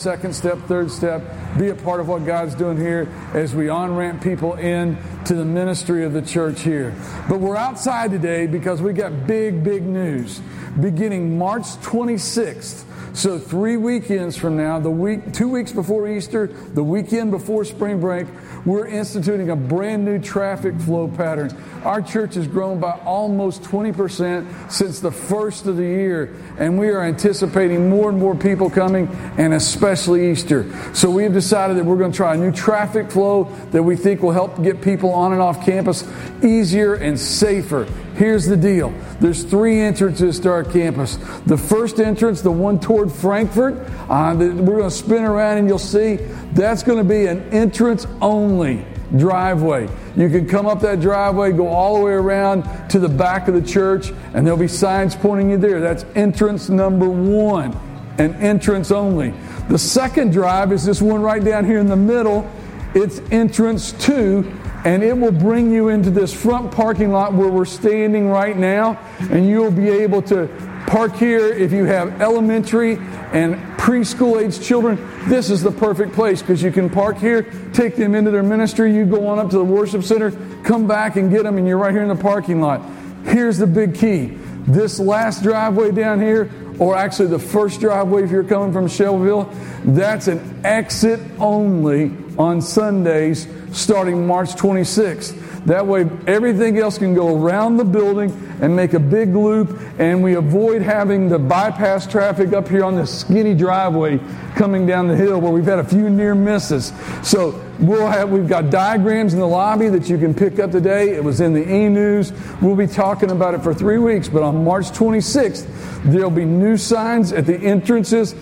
[0.00, 1.22] second step, third step,
[1.58, 5.34] be a part of what God's doing here as we on ramp people in to
[5.34, 6.94] the ministry of the church here.
[7.28, 10.40] But we're outside today because we got big, big news.
[10.80, 12.84] Beginning March 26th,
[13.14, 18.00] so three weekends from now, the week, two weeks before Easter, the weekend before spring
[18.00, 18.26] break,
[18.64, 21.56] we're instituting a brand new traffic flow pattern.
[21.84, 26.88] Our church has grown by almost 20% since the first of the year, and we
[26.88, 30.70] are anticipating more and more people coming, and especially Easter.
[30.94, 33.96] So we have decided that we're going to try a new traffic flow that we
[33.96, 36.04] think will help get people on and off campus
[36.42, 37.86] easier and safer.
[38.20, 38.92] Here's the deal.
[39.18, 41.16] There's three entrances to our campus.
[41.46, 43.78] The first entrance, the one toward Frankfort,
[44.10, 46.16] uh, we're going to spin around and you'll see
[46.52, 48.84] that's going to be an entrance only
[49.16, 49.88] driveway.
[50.16, 53.54] You can come up that driveway, go all the way around to the back of
[53.54, 55.80] the church, and there'll be signs pointing you there.
[55.80, 57.72] That's entrance number one,
[58.18, 59.32] an entrance only.
[59.70, 62.46] The second drive is this one right down here in the middle.
[62.94, 67.64] It's entrance two, and it will bring you into this front parking lot where we're
[67.64, 68.98] standing right now,
[69.30, 70.48] and you'll be able to
[70.86, 72.96] park here if you have elementary
[73.32, 74.98] and preschool age children.
[75.28, 78.94] This is the perfect place because you can park here, take them into their ministry,
[78.94, 80.32] you go on up to the worship center,
[80.64, 82.82] come back and get them, and you're right here in the parking lot.
[83.24, 88.30] Here's the big key this last driveway down here, or actually the first driveway if
[88.30, 89.50] you're coming from Shelbyville,
[89.84, 92.08] that's an exit only
[92.40, 95.66] on Sundays starting March 26th.
[95.66, 98.30] That way, everything else can go around the building
[98.62, 102.96] and make a big loop, and we avoid having the bypass traffic up here on
[102.96, 104.18] this skinny driveway
[104.56, 106.94] coming down the hill where we've had a few near misses.
[107.22, 111.10] So we'll have we've got diagrams in the lobby that you can pick up today.
[111.10, 112.32] It was in the e-news.
[112.62, 115.66] We'll be talking about it for three weeks, but on March 26th,
[116.04, 118.34] there'll be new signs at the entrances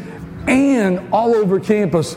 [0.47, 2.17] and all over campus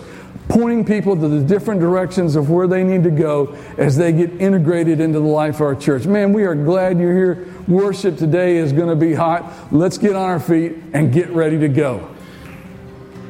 [0.52, 4.30] pointing people to the different directions of where they need to go as they get
[4.42, 6.06] integrated into the life of our church.
[6.06, 7.48] Man, we are glad you're here.
[7.70, 9.50] Worship today is going to be hot.
[9.72, 12.14] Let's get on our feet and get ready to go.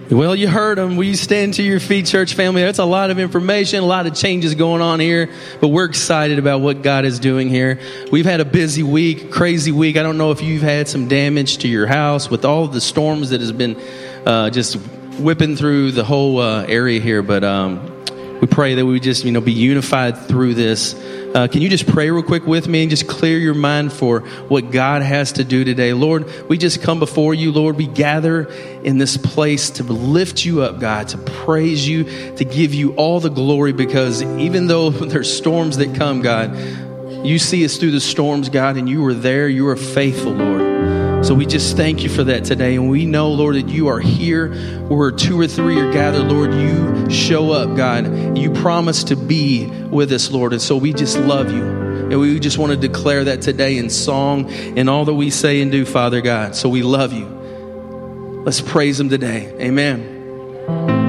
[0.10, 0.98] Well, you heard them.
[0.98, 2.64] Will you stand to your feet, church family?
[2.64, 5.30] That's a lot of information, a lot of changes going on here,
[5.62, 7.80] but we're excited about what God is doing here.
[8.12, 9.96] We've had a busy week, crazy week.
[9.96, 13.30] I don't know if you've had some damage to your house with all the storms
[13.30, 13.80] that has been
[14.26, 14.78] uh, just
[15.22, 18.04] whipping through the whole uh, area here, but um,
[18.42, 20.96] we pray that we just you know be unified through this.
[21.34, 24.20] Uh, can you just pray real quick with me and just clear your mind for
[24.50, 25.94] what God has to do today?
[25.94, 27.78] Lord, we just come before you, Lord.
[27.78, 28.52] We gather
[28.84, 32.04] in this place to lift you up, God, to praise you,
[32.36, 36.56] to give you all the glory because even though there's storms that come, God,
[37.26, 39.48] you see us through the storms, God, and you were there.
[39.48, 40.61] You are faithful, Lord.
[41.24, 42.76] So we just thank you for that today.
[42.76, 44.54] And we know, Lord, that you are here
[44.88, 46.52] where two or three are gathered, Lord.
[46.52, 48.38] You show up, God.
[48.38, 50.52] You promise to be with us, Lord.
[50.52, 51.64] And so we just love you.
[51.64, 55.62] And we just want to declare that today in song and all that we say
[55.62, 56.56] and do, Father God.
[56.56, 57.26] So we love you.
[58.44, 59.54] Let's praise Him today.
[59.62, 61.01] Amen.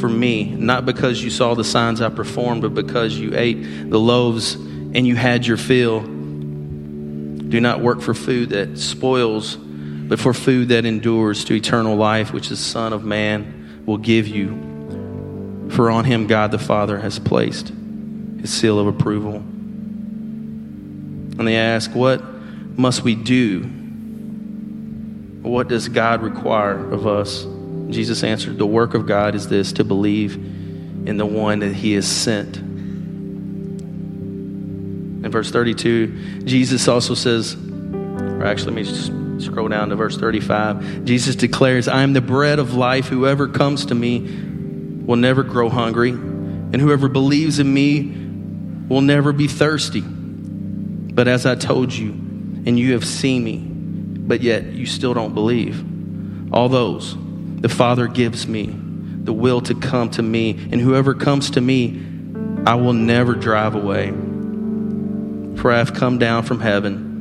[0.00, 4.00] for me, not because you saw the signs I performed, but because you ate the
[4.00, 6.00] loaves and you had your fill.
[6.00, 9.56] Do not work for food that spoils,
[10.12, 14.28] but for food that endures to eternal life, which the Son of Man will give
[14.28, 15.68] you.
[15.70, 17.72] For on him God the Father has placed
[18.38, 19.36] his seal of approval.
[19.36, 22.22] And they ask, What
[22.76, 23.62] must we do?
[25.40, 27.46] What does God require of us?
[27.88, 31.94] Jesus answered, The work of God is this to believe in the one that he
[31.94, 32.58] has sent.
[35.24, 40.16] In verse 32, Jesus also says, or actually, let me just scroll down to verse
[40.16, 41.04] 35.
[41.04, 43.06] Jesus declares, I am the bread of life.
[43.06, 48.02] Whoever comes to me will never grow hungry, and whoever believes in me
[48.88, 50.02] will never be thirsty.
[50.02, 55.34] But as I told you, and you have seen me, but yet you still don't
[55.34, 55.84] believe.
[56.54, 57.16] All those
[57.60, 58.74] the Father gives me
[59.24, 62.02] the will to come to me, and whoever comes to me,
[62.66, 64.10] I will never drive away.
[65.56, 67.11] For I have come down from heaven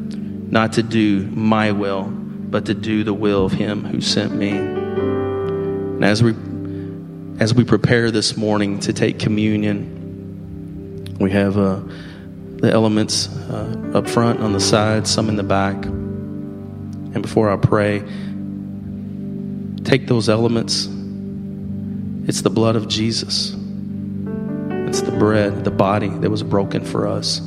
[0.51, 4.51] not to do my will, but to do the will of him who sent me.
[4.51, 6.35] And as we
[7.39, 11.79] as we prepare this morning to take communion, we have uh,
[12.57, 15.85] the elements uh, up front, on the side, some in the back.
[15.85, 18.03] And before I pray,
[19.83, 20.87] take those elements.
[22.27, 23.55] It's the blood of Jesus.
[24.87, 27.41] It's the bread, the body that was broken for us.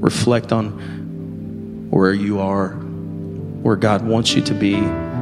[0.00, 4.74] Reflect on where you are, where God wants you to be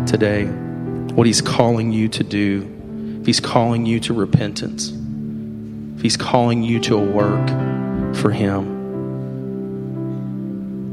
[0.06, 3.18] today, what He's calling you to do.
[3.20, 4.92] If He's calling you to repentance,
[5.96, 7.48] if He's calling you to a work
[8.16, 8.78] for Him.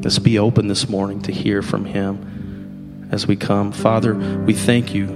[0.01, 3.72] Let's be open this morning to hear from Him as we come.
[3.72, 5.08] Father, we thank you.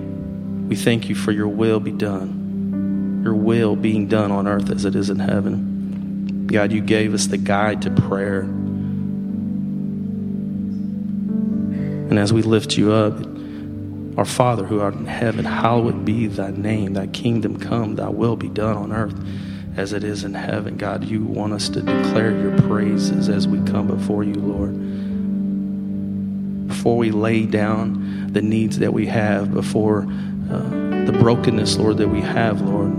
[0.69, 4.85] We thank you for your will be done, your will being done on earth as
[4.85, 5.78] it is in heaven.
[6.51, 8.41] God, you gave us the guide to prayer.
[12.09, 13.13] And as we lift you up,
[14.17, 18.35] our Father who art in heaven, hallowed be thy name, thy kingdom come, thy will
[18.35, 19.13] be done on earth
[19.77, 20.75] as it is in heaven.
[20.75, 24.75] God, you want us to declare your praises as we come before you, Lord.
[26.67, 30.07] Before we lay down the needs that we have, before
[30.51, 30.69] uh,
[31.05, 32.91] the brokenness, Lord, that we have, Lord,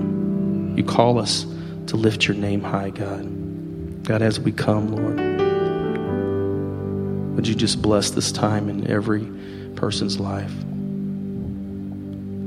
[0.79, 1.43] you call us
[1.89, 3.40] to lift your name high, God.
[4.03, 5.17] God, as we come, Lord,
[7.37, 9.27] would you just bless this time in every
[9.77, 10.53] person's life?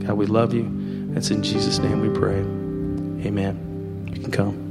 [0.06, 1.14] God, we love you.
[1.16, 2.40] It's in Jesus' name we pray.
[3.28, 4.10] Amen.
[4.14, 4.63] You can come.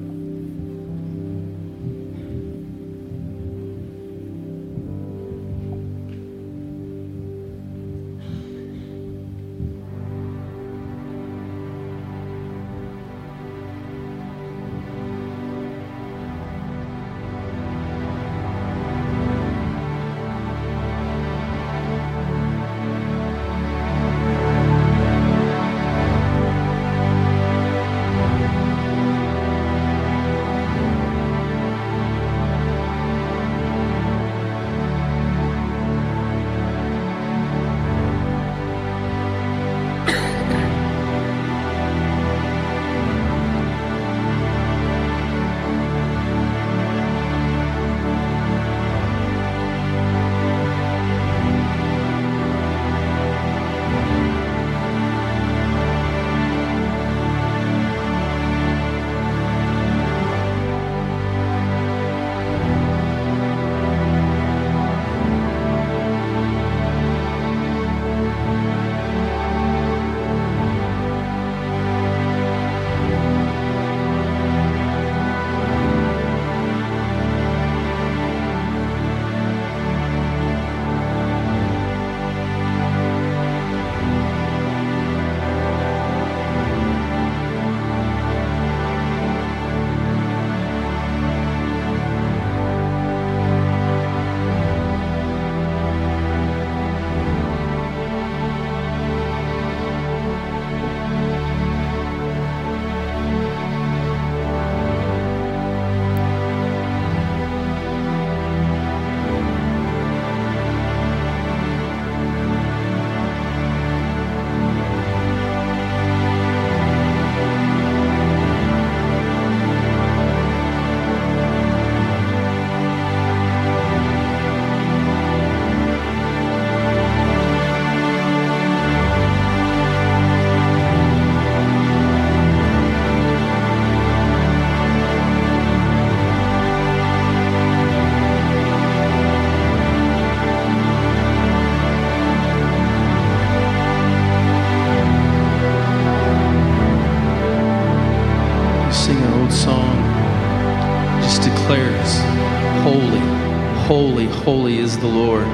[154.45, 155.47] Holy is the lord.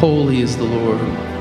[0.00, 1.39] Holy is the lord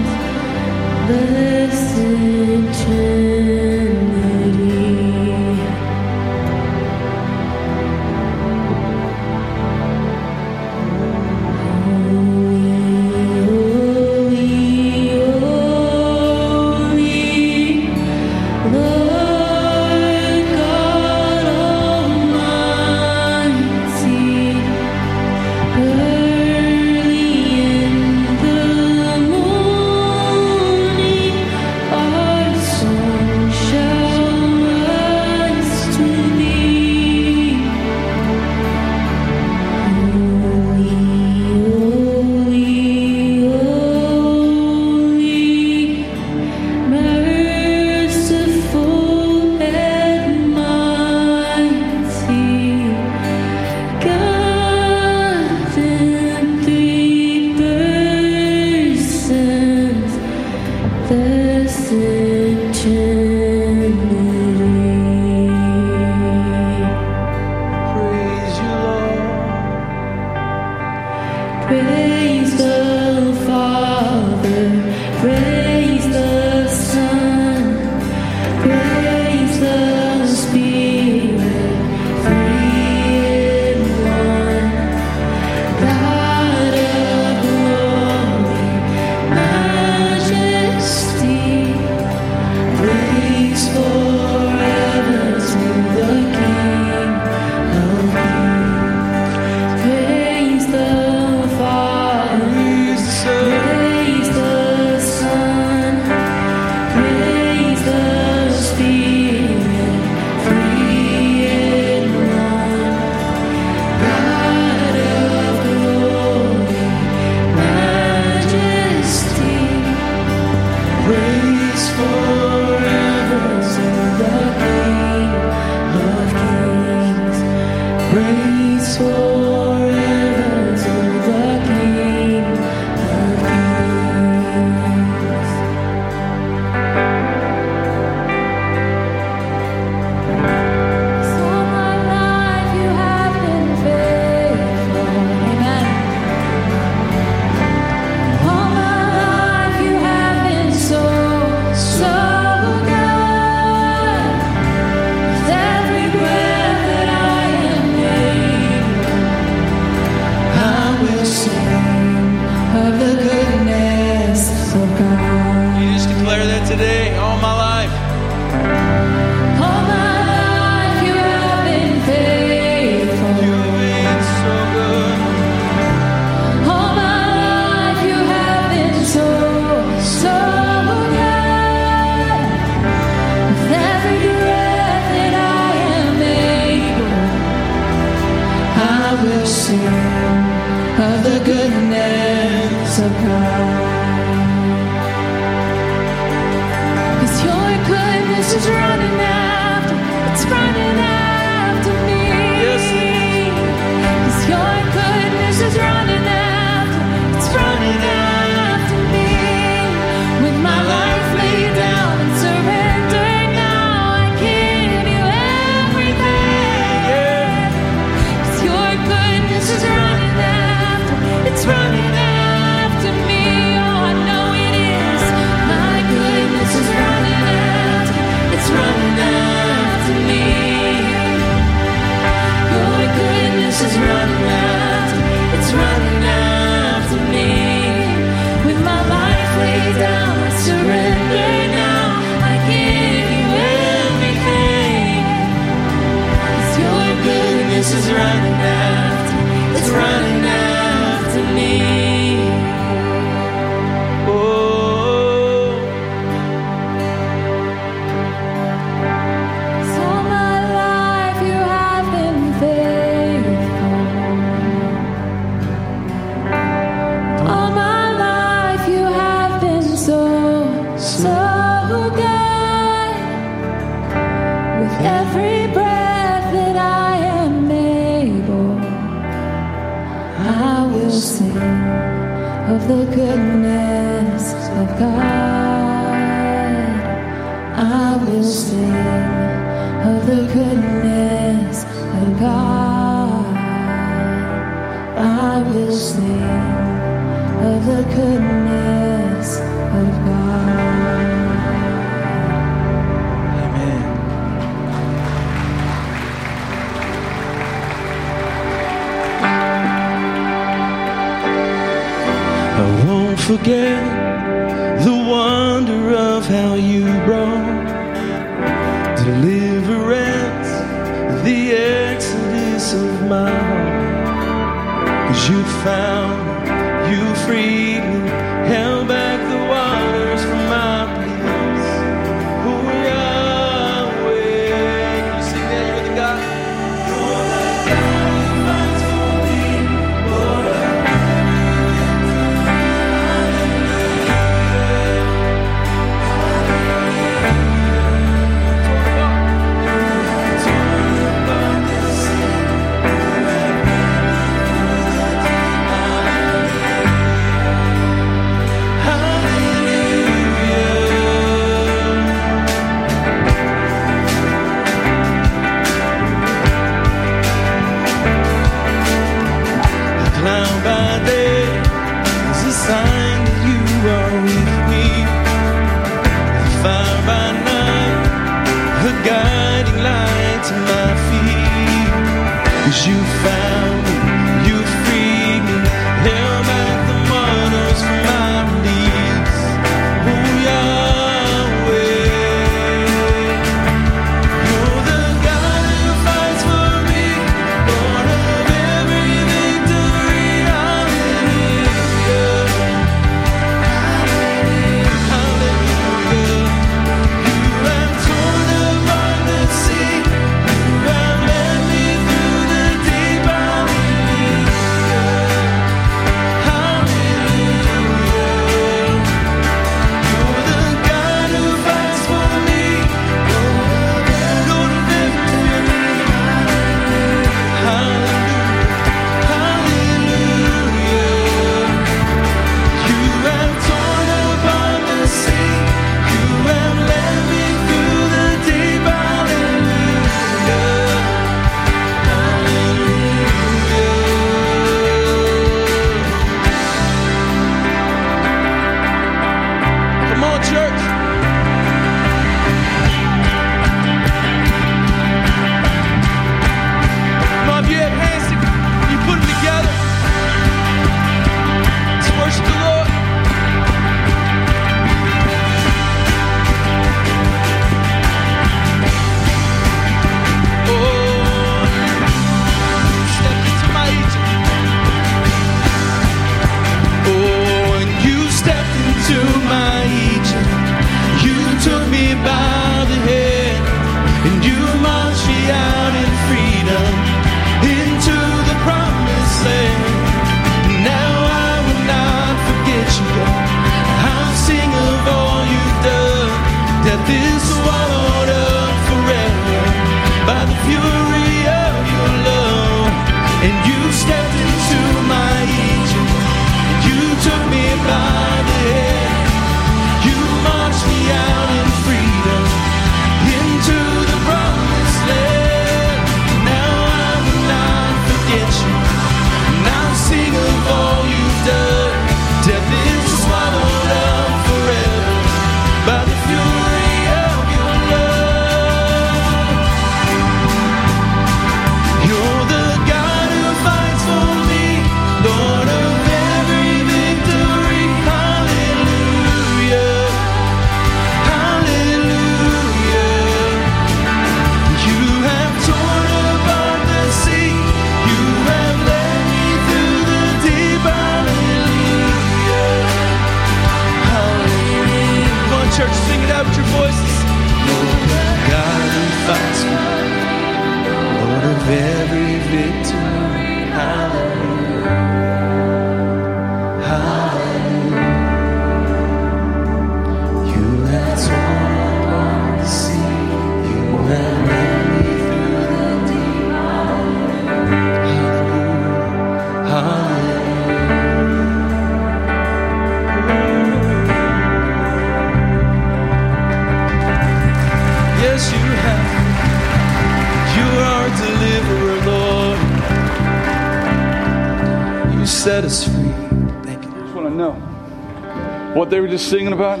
[599.44, 600.00] singing about.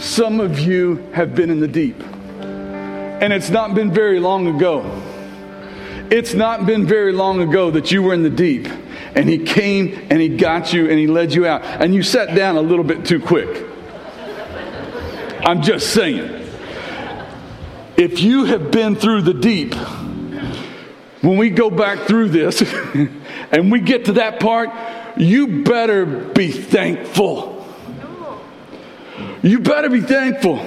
[0.00, 5.02] Some of you have been in the deep, and it's not been very long ago.
[6.10, 8.66] It's not been very long ago that you were in the deep,
[9.14, 12.34] and He came and He got you and He led you out, and you sat
[12.34, 13.66] down a little bit too quick.
[15.44, 16.40] I'm just saying.
[17.96, 19.74] If you have been through the deep,
[21.20, 22.62] when we go back through this
[23.52, 24.70] and we get to that part,
[25.16, 27.51] you better be thankful.
[29.42, 30.58] You better be thankful.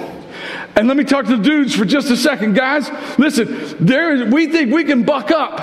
[0.76, 2.90] And let me talk to the dudes for just a second, guys.
[3.18, 5.56] Listen, there is, we think we can buck up.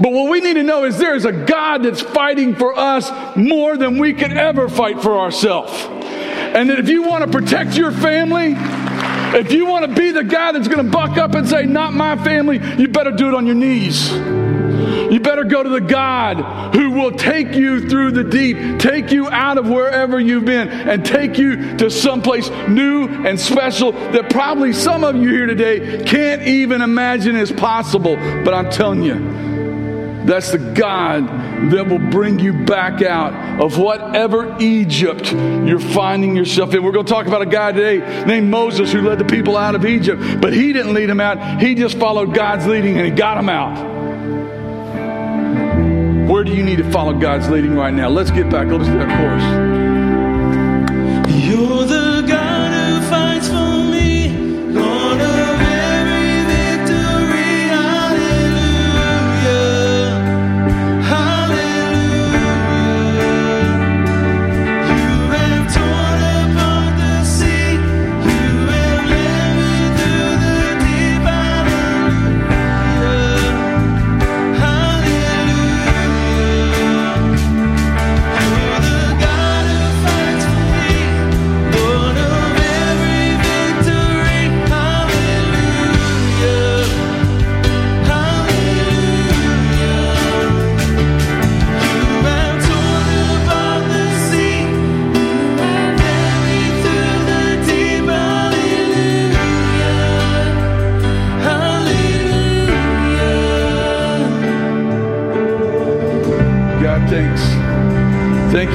[0.00, 3.10] But what we need to know is there is a God that's fighting for us
[3.36, 5.72] more than we could ever fight for ourselves.
[5.72, 8.54] And that if you want to protect your family,
[9.38, 11.92] if you want to be the guy that's going to buck up and say, Not
[11.92, 14.12] my family, you better do it on your knees.
[15.14, 19.28] You better go to the God who will take you through the deep, take you
[19.28, 24.72] out of wherever you've been, and take you to someplace new and special that probably
[24.72, 28.16] some of you here today can't even imagine is possible.
[28.16, 31.28] But I'm telling you, that's the God
[31.70, 36.82] that will bring you back out of whatever Egypt you're finding yourself in.
[36.82, 39.76] We're going to talk about a guy today named Moses who led the people out
[39.76, 41.62] of Egypt, but he didn't lead them out.
[41.62, 43.93] He just followed God's leading and he got them out.
[46.26, 48.08] Where do you need to follow God's leading right now?
[48.08, 48.68] Let's get back.
[48.68, 49.44] Let's do that chorus.
[51.44, 53.83] You're the God who fights for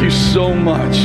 [0.02, 0.96] You so much.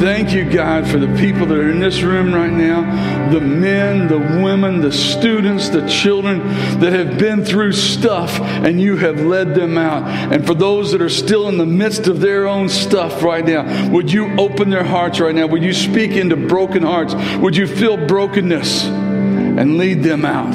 [0.00, 4.06] Thank you, God, for the people that are in this room right now the men,
[4.06, 6.38] the women, the students, the children
[6.80, 10.04] that have been through stuff and you have led them out.
[10.32, 13.90] And for those that are still in the midst of their own stuff right now,
[13.90, 15.46] would you open their hearts right now?
[15.46, 17.14] Would you speak into broken hearts?
[17.38, 20.54] Would you feel brokenness and lead them out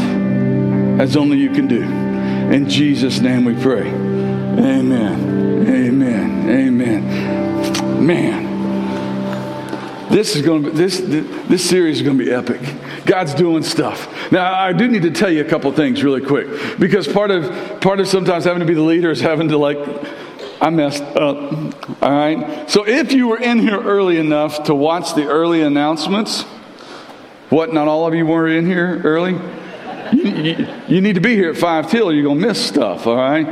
[1.01, 1.81] as only you can do?
[1.81, 3.87] In Jesus' name we pray.
[3.89, 5.28] Amen.
[8.09, 10.09] Man.
[10.09, 12.59] This is going to be, this this series is going to be epic.
[13.05, 14.31] God's doing stuff.
[14.31, 17.79] Now, I do need to tell you a couple things really quick because part of
[17.81, 19.77] part of sometimes having to be the leader is having to like
[20.59, 22.01] I messed up.
[22.01, 22.67] All right.
[22.67, 26.41] So if you were in here early enough to watch the early announcements,
[27.51, 27.71] what?
[27.71, 29.33] Not all of you were in here early.
[30.13, 32.11] You, you, you need to be here at five till.
[32.11, 33.05] You're gonna miss stuff.
[33.05, 33.45] All right.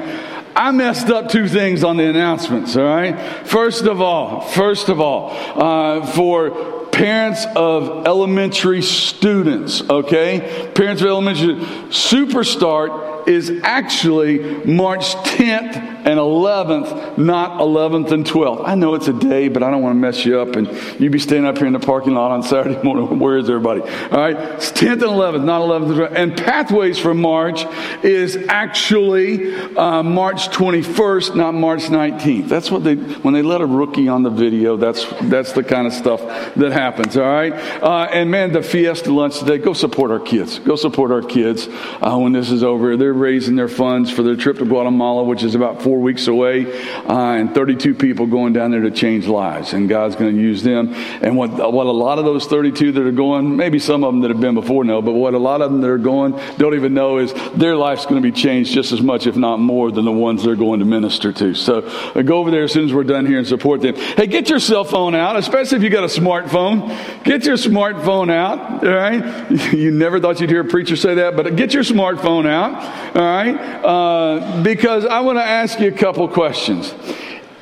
[0.57, 3.15] I messed up two things on the announcements, all right?
[3.45, 10.71] First of all, first of all, uh, for parents of elementary students, okay?
[10.73, 11.57] Parents of elementary
[11.89, 18.65] Superstart is actually March 10th and 11th, not 11th and 12th.
[18.65, 20.67] I know it's a day, but I don't want to mess you up and
[21.01, 23.19] you'd be standing up here in the parking lot on Saturday morning.
[23.19, 23.81] Where is everybody?
[23.81, 26.15] All right, it's 10th and 11th, not 11th and 12th.
[26.15, 27.65] And Pathways for March
[28.05, 32.47] is actually uh, March 21st, not March 19th.
[32.47, 35.87] That's what they, when they let a rookie on the video, that's, that's the kind
[35.87, 36.21] of stuff
[36.55, 37.51] that happens, all right?
[37.83, 40.59] Uh, and man, the Fiesta lunch today, go support our kids.
[40.59, 41.67] Go support our kids
[42.01, 42.95] uh, when this is over.
[42.95, 46.81] They're raising their funds for their trip to Guatemala, which is about four weeks away,
[47.05, 49.73] uh, and 32 people going down there to change lives.
[49.73, 50.93] And God's going to use them.
[51.21, 54.21] And what, what a lot of those 32 that are going, maybe some of them
[54.21, 56.75] that have been before know, but what a lot of them that are going don't
[56.75, 59.91] even know is their life's going to be changed just as much, if not more,
[59.91, 61.53] than the ones they're going to minister to.
[61.53, 63.95] So uh, go over there as soon as we're done here and support them.
[63.95, 67.23] Hey, get your cell phone out, especially if you got a smartphone.
[67.23, 69.47] Get your smartphone out, all right?
[69.77, 73.21] You never thought you'd hear a preacher say that, but get your smartphone out, all
[73.21, 73.55] right?
[73.83, 76.93] Uh, because I want to ask you a couple questions.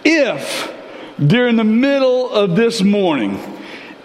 [0.03, 0.73] If
[1.19, 3.39] during the middle of this morning,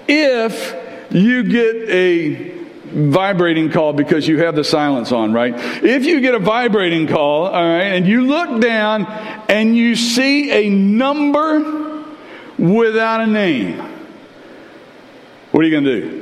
[0.07, 0.77] if
[1.11, 2.61] you get a
[2.93, 5.55] vibrating call because you have the silence on, right?
[5.57, 9.07] If you get a vibrating call, all right, and you look down
[9.49, 12.05] and you see a number
[12.59, 13.79] without a name,
[15.51, 16.20] what are you going to do?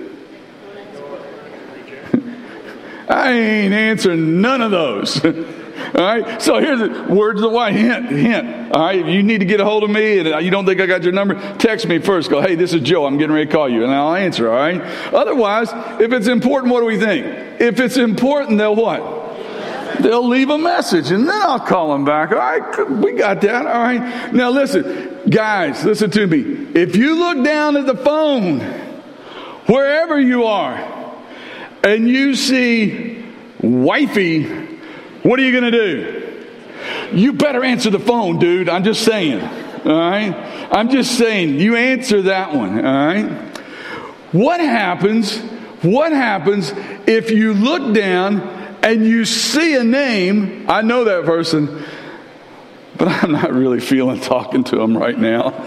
[3.09, 5.25] I ain't answering none of those.
[5.95, 6.41] All right.
[6.43, 8.09] So here's the words of the wise hint.
[8.11, 8.73] Hint.
[8.73, 8.99] All right.
[8.99, 10.87] If you need to get a hold of me and uh, you don't think I
[10.87, 12.31] got your number, text me first.
[12.31, 13.07] Go, hey, this is Joe.
[13.07, 14.51] I'm getting ready to call you, and I'll answer.
[14.51, 14.81] All right.
[15.15, 17.27] Otherwise, if it's important, what do we think?
[17.61, 19.17] If it's important, they'll what?
[20.01, 22.31] They'll leave a message, and then I'll call them back.
[22.33, 22.91] All right.
[22.91, 23.67] We got that.
[23.67, 24.33] All right.
[24.33, 25.85] Now listen, guys.
[25.85, 26.69] Listen to me.
[26.75, 28.61] If you look down at the phone,
[29.67, 30.98] wherever you are,
[31.83, 33.25] and you see
[33.61, 34.45] wifey,
[35.23, 36.25] what are you going to do?
[37.13, 38.69] You better answer the phone, dude.
[38.69, 39.43] I'm just saying.
[39.43, 40.35] All right?
[40.71, 42.85] I'm just saying, you answer that one.
[42.85, 43.31] All right?
[44.33, 45.39] What happens?
[45.83, 46.73] What happens
[47.07, 48.41] if you look down
[48.83, 50.67] and you see a name?
[50.69, 51.85] I know that person,
[52.97, 55.67] but I'm not really feeling talking to him right now.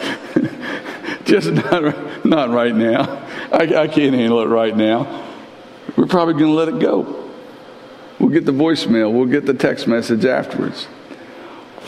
[1.23, 3.25] just not, not right now.
[3.51, 5.30] I, I can't handle it right now
[5.95, 7.29] we're probably going to let it go.
[8.19, 10.85] We'll get the voicemail, we'll get the text message afterwards.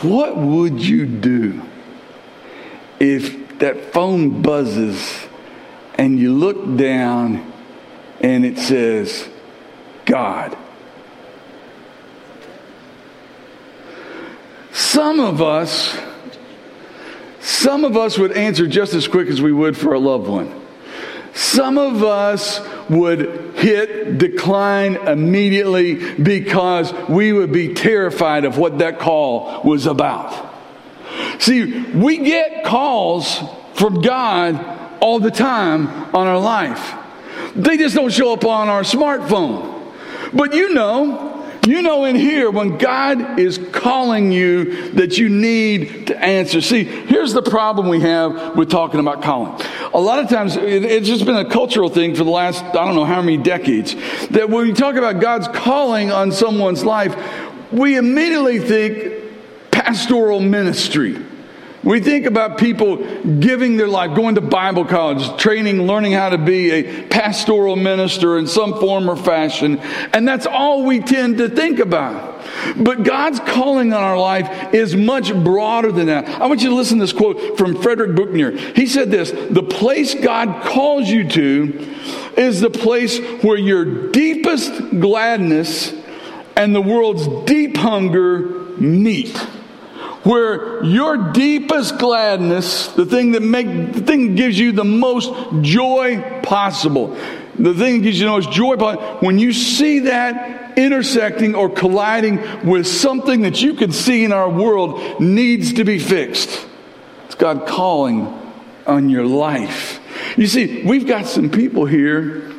[0.02, 1.62] What would you do
[2.98, 5.26] if that phone buzzes
[5.94, 7.52] and you look down
[8.20, 9.28] and it says,
[10.04, 10.56] God?
[14.72, 15.96] Some of us,
[17.40, 20.62] some of us would answer just as quick as we would for a loved one.
[21.32, 28.98] Some of us would hit decline immediately because we would be terrified of what that
[28.98, 30.52] call was about.
[31.38, 33.40] See, we get calls
[33.74, 34.54] from God
[35.00, 36.94] all the time on our life.
[37.56, 39.92] They just don't show up on our smartphone.
[40.34, 41.23] But you know,
[41.66, 46.60] you know in here when God is calling you that you need to answer.
[46.60, 49.60] See, here's the problem we have with talking about calling.
[49.92, 52.94] A lot of times it's just been a cultural thing for the last, I don't
[52.94, 53.94] know how many decades,
[54.28, 57.16] that when we talk about God's calling on someone's life,
[57.72, 59.22] we immediately think
[59.70, 61.23] pastoral ministry.
[61.84, 62.96] We think about people
[63.40, 68.38] giving their life, going to Bible college, training, learning how to be a pastoral minister
[68.38, 69.78] in some form or fashion,
[70.12, 72.42] and that's all we tend to think about.
[72.76, 76.26] But God's calling on our life is much broader than that.
[76.40, 78.52] I want you to listen to this quote from Frederick Buechner.
[78.74, 81.96] He said this The place God calls you to
[82.36, 85.92] is the place where your deepest gladness
[86.56, 89.36] and the world's deep hunger meet
[90.24, 96.40] where your deepest gladness, the thing that make the thing gives you the most joy
[96.42, 97.16] possible,
[97.58, 101.68] the thing that gives you the most joy but when you see that intersecting or
[101.68, 106.66] colliding with something that you can see in our world needs to be fixed.
[107.26, 108.26] It's God calling
[108.86, 110.00] on your life.
[110.36, 112.50] You see, we've got some people here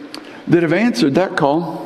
[0.48, 1.84] that have answered that call.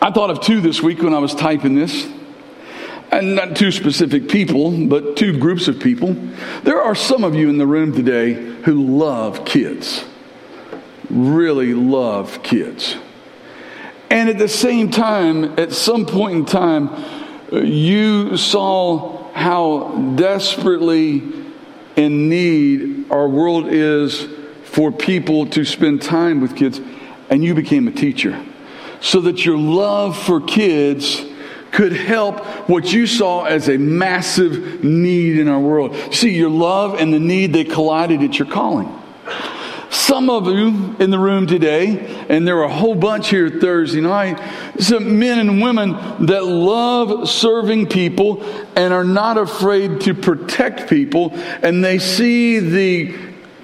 [0.00, 2.08] I thought of two this week when I was typing this
[3.12, 6.14] and not two specific people, but two groups of people.
[6.62, 10.04] There are some of you in the room today who love kids,
[11.10, 12.96] really love kids.
[14.10, 16.90] And at the same time, at some point in time,
[17.52, 21.22] you saw how desperately
[21.96, 24.26] in need our world is
[24.64, 26.80] for people to spend time with kids,
[27.28, 28.42] and you became a teacher.
[29.02, 31.22] So that your love for kids
[31.72, 35.96] could help what you saw as a massive need in our world.
[36.12, 38.98] See, your love and the need, they collided at your calling.
[39.90, 44.00] Some of you in the room today, and there are a whole bunch here Thursday
[44.00, 44.40] night,
[44.78, 45.92] some men and women
[46.26, 48.42] that love serving people
[48.74, 53.14] and are not afraid to protect people, and they see the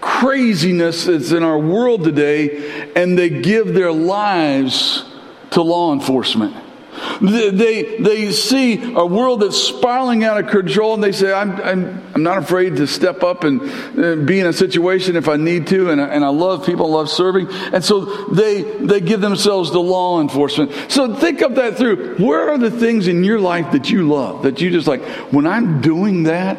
[0.00, 5.04] craziness that's in our world today, and they give their lives
[5.50, 6.54] to law enforcement.
[7.20, 12.02] They, they see a world that's spiraling out of control and they say, I'm, I'm,
[12.14, 15.90] I'm not afraid to step up and be in a situation if I need to.
[15.90, 17.48] And, and I love people, love serving.
[17.72, 20.72] And so they, they give themselves to law enforcement.
[20.88, 22.16] So think of that through.
[22.16, 24.42] Where are the things in your life that you love?
[24.42, 26.58] That you just like, when I'm doing that,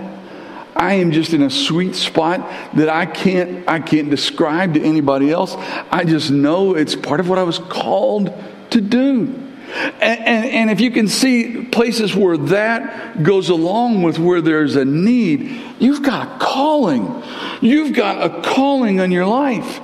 [0.76, 2.40] I am just in a sweet spot
[2.76, 5.56] that I can't, I can't describe to anybody else.
[5.92, 8.34] I just know it's part of what I was called
[8.70, 9.49] to do.
[9.70, 14.76] And, and, and, if you can see places where that goes along with where there's
[14.76, 17.24] a need, you've got a calling.
[17.62, 19.80] You've got a calling on your life.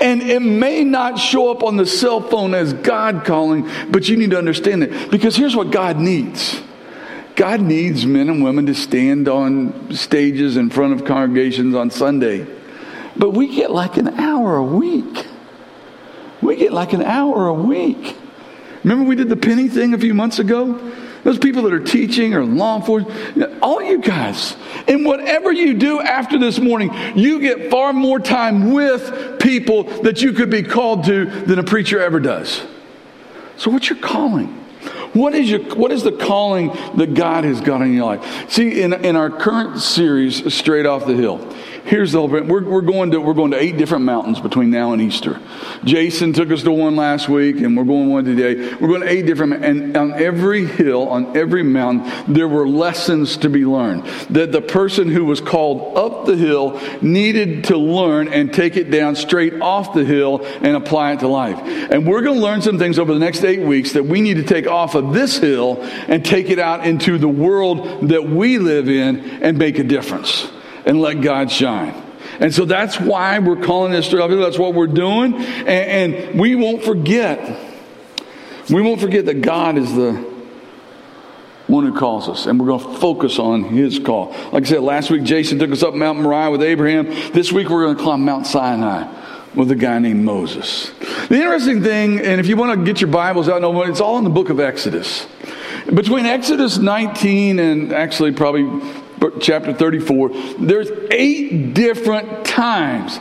[0.00, 4.16] And it may not show up on the cell phone as God calling, but you
[4.16, 5.10] need to understand it.
[5.10, 6.60] Because here's what God needs
[7.36, 12.46] God needs men and women to stand on stages in front of congregations on Sunday.
[13.16, 15.26] But we get like an hour a week.
[16.42, 18.16] We get like an hour a week.
[18.82, 20.92] Remember we did the penny thing a few months ago?
[21.22, 24.56] Those people that are teaching or law enforcement, all you guys,
[24.88, 30.22] and whatever you do after this morning, you get far more time with people that
[30.22, 32.62] you could be called to than a preacher ever does.
[33.58, 34.59] So, what's your calling?
[35.12, 38.50] What is, your, what is the calling that God has got in your life?
[38.50, 41.38] See, in, in our current series, Straight Off the Hill,
[41.84, 44.92] here's the whole we're, we're going to we're going to eight different mountains between now
[44.92, 45.40] and easter.
[45.84, 48.74] Jason took us to one last week and we're going one today.
[48.74, 53.36] We're going to eight different and on every hill on every mountain there were lessons
[53.38, 54.04] to be learned.
[54.30, 58.90] That the person who was called up the hill needed to learn and take it
[58.90, 61.58] down straight off the hill and apply it to life.
[61.90, 64.34] And we're going to learn some things over the next eight weeks that we need
[64.34, 68.58] to take off of this hill and take it out into the world that we
[68.58, 70.50] live in and make a difference
[70.84, 71.94] and let God shine.
[72.38, 74.28] And so that's why we're calling this straight.
[74.28, 75.34] That's what we're doing.
[75.34, 75.68] And,
[76.18, 77.38] and, we won't forget.
[78.70, 80.12] We won't forget that God is the
[81.66, 82.46] one who calls us.
[82.46, 84.34] And we're going to focus on his call.
[84.52, 87.06] Like I said, last week Jason took us up Mount Moriah with Abraham.
[87.32, 89.19] This week we're going to climb Mount Sinai
[89.54, 90.90] with a guy named Moses.
[91.28, 94.18] The interesting thing, and if you want to get your Bibles out, no, it's all
[94.18, 95.26] in the book of Exodus.
[95.92, 98.80] Between Exodus 19 and actually probably
[99.40, 103.18] chapter 34, there's eight different times,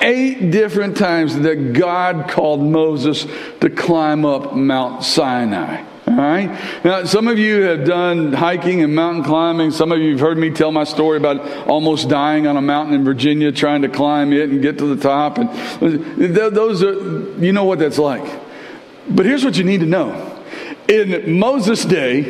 [0.00, 3.26] eight different times that God called Moses
[3.60, 5.84] to climb up Mount Sinai.
[6.16, 6.48] Right.
[6.82, 9.70] Now, some of you have done hiking and mountain climbing.
[9.70, 12.94] Some of you have heard me tell my story about almost dying on a mountain
[12.94, 15.36] in Virginia trying to climb it and get to the top.
[15.36, 15.50] And
[16.34, 16.94] those are,
[17.38, 18.24] you know what that's like.
[19.10, 20.42] But here's what you need to know.
[20.88, 22.22] In Moses' day,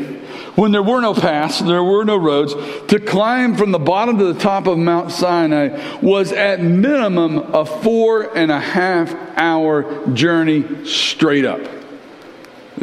[0.56, 2.54] when there were no paths, there were no roads,
[2.88, 7.64] to climb from the bottom to the top of Mount Sinai was at minimum a
[7.64, 11.60] four and a half hour journey straight up.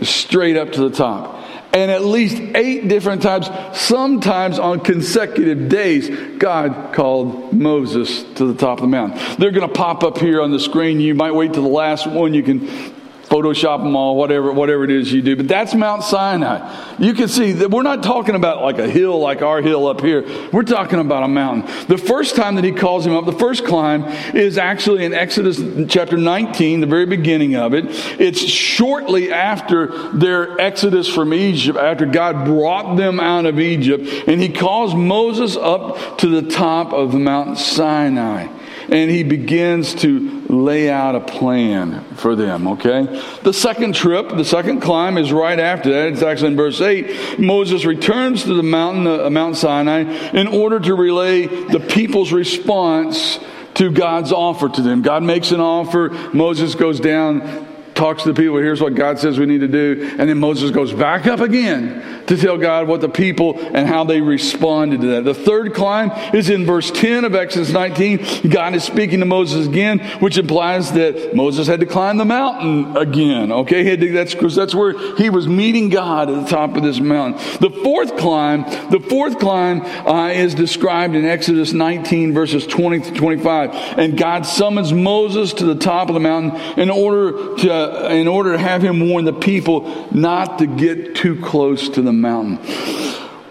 [0.02, 1.40] Straight up to the top.
[1.74, 8.54] And at least eight different times, sometimes on consecutive days, God called Moses to the
[8.54, 9.20] top of the mountain.
[9.40, 11.00] They're going to pop up here on the screen.
[11.00, 12.36] You might wait to the last one.
[12.36, 12.94] You can
[13.34, 15.36] Photoshop them all, whatever, whatever it is you do.
[15.36, 16.96] But that's Mount Sinai.
[17.00, 20.02] You can see that we're not talking about like a hill like our hill up
[20.02, 20.24] here.
[20.52, 21.88] We're talking about a mountain.
[21.88, 24.04] The first time that he calls him up, the first climb
[24.36, 25.60] is actually in Exodus
[25.92, 27.86] chapter 19, the very beginning of it.
[28.22, 34.40] It's shortly after their exodus from Egypt, after God brought them out of Egypt, and
[34.40, 38.48] he calls Moses up to the top of the Mount Sinai
[38.94, 43.06] and he begins to lay out a plan for them, okay?
[43.42, 46.14] The second trip, the second climb is right after that.
[46.14, 47.40] It's actually in verse 8.
[47.40, 50.02] Moses returns to the mountain, uh, Mount Sinai,
[50.34, 53.40] in order to relay the people's response
[53.74, 55.02] to God's offer to them.
[55.02, 57.73] God makes an offer, Moses goes down,
[58.04, 60.16] talks to the people, here's what God says we need to do.
[60.20, 64.04] And then Moses goes back up again to tell God what the people and how
[64.04, 65.24] they responded to that.
[65.24, 68.50] The third climb is in verse 10 of Exodus 19.
[68.50, 72.98] God is speaking to Moses again, which implies that Moses had to climb the mountain
[72.98, 73.54] again.
[73.54, 77.40] Okay, that's because that's where he was meeting God at the top of this mountain.
[77.62, 83.12] The fourth climb, the fourth climb uh, is described in Exodus 19 verses 20 to
[83.14, 83.98] 25.
[83.98, 88.28] And God summons Moses to the top of the mountain in order to uh, in
[88.28, 92.58] order to have him warn the people not to get too close to the mountain.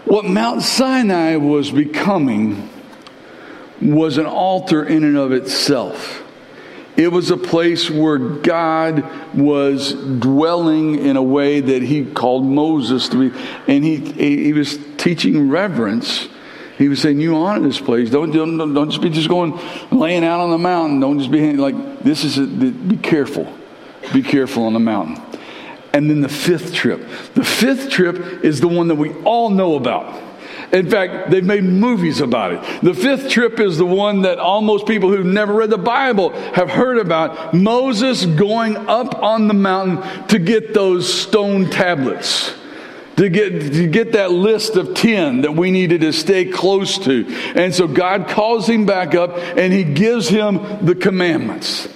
[0.04, 2.68] What Mount Sinai was becoming
[3.80, 6.22] was an altar in and of itself.
[6.96, 13.08] It was a place where God was dwelling in a way that he called Moses
[13.08, 16.28] to be, and he, he was teaching reverence.
[16.76, 18.10] He was saying, "You honor this place.
[18.10, 19.58] Don't, don't, don't just be just going
[19.90, 21.00] laying out on the mountain.
[21.00, 22.38] Don't just be like this is.
[22.38, 23.50] Be careful.
[24.12, 25.22] Be careful on the mountain."
[25.92, 27.06] And then the fifth trip.
[27.34, 30.20] The fifth trip is the one that we all know about.
[30.72, 32.82] In fact, they've made movies about it.
[32.82, 36.70] The fifth trip is the one that almost people who've never read the Bible have
[36.70, 37.52] heard about.
[37.52, 42.54] Moses going up on the mountain to get those stone tablets.
[43.16, 47.26] To get, to get that list of 10 that we needed to stay close to.
[47.54, 51.86] And so God calls him back up and he gives him the commandments.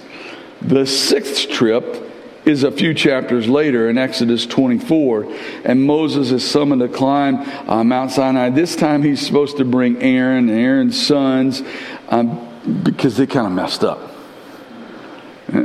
[0.67, 2.11] The sixth trip
[2.43, 7.37] is a few chapters later in Exodus 24, and Moses is summoned to climb
[7.69, 8.49] uh, Mount Sinai.
[8.49, 11.63] This time he's supposed to bring Aaron and Aaron's sons
[12.09, 13.99] um, because they kind of messed up.
[15.47, 15.61] uh,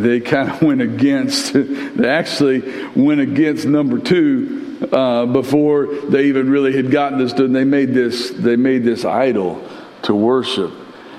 [0.00, 1.52] they kind of went against,
[1.96, 2.62] they actually
[2.94, 7.52] went against number two uh, before they even really had gotten this done.
[7.52, 9.68] They made this, they made this idol
[10.02, 10.72] to worship.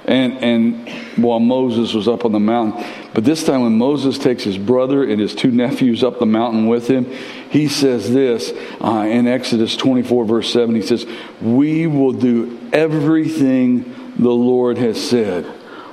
[0.05, 2.81] And, and while Moses was up on the mountain,
[3.13, 6.67] but this time when Moses takes his brother and his two nephews up the mountain
[6.67, 7.05] with him,
[7.49, 8.51] he says this
[8.81, 10.75] uh, in Exodus 24, verse 7.
[10.75, 11.05] He says,
[11.41, 15.51] We will do everything the Lord has said.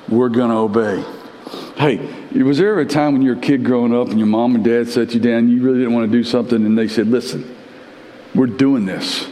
[0.08, 1.04] We're going to obey.
[1.76, 1.96] Hey,
[2.42, 4.64] was there a time when you were a kid growing up and your mom and
[4.64, 7.56] dad set you down, you really didn't want to do something, and they said, Listen,
[8.34, 9.28] we're doing this.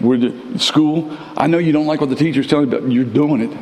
[0.00, 1.16] We're do- school.
[1.36, 3.58] I know you don't like what the teacher's telling you, but you're doing it.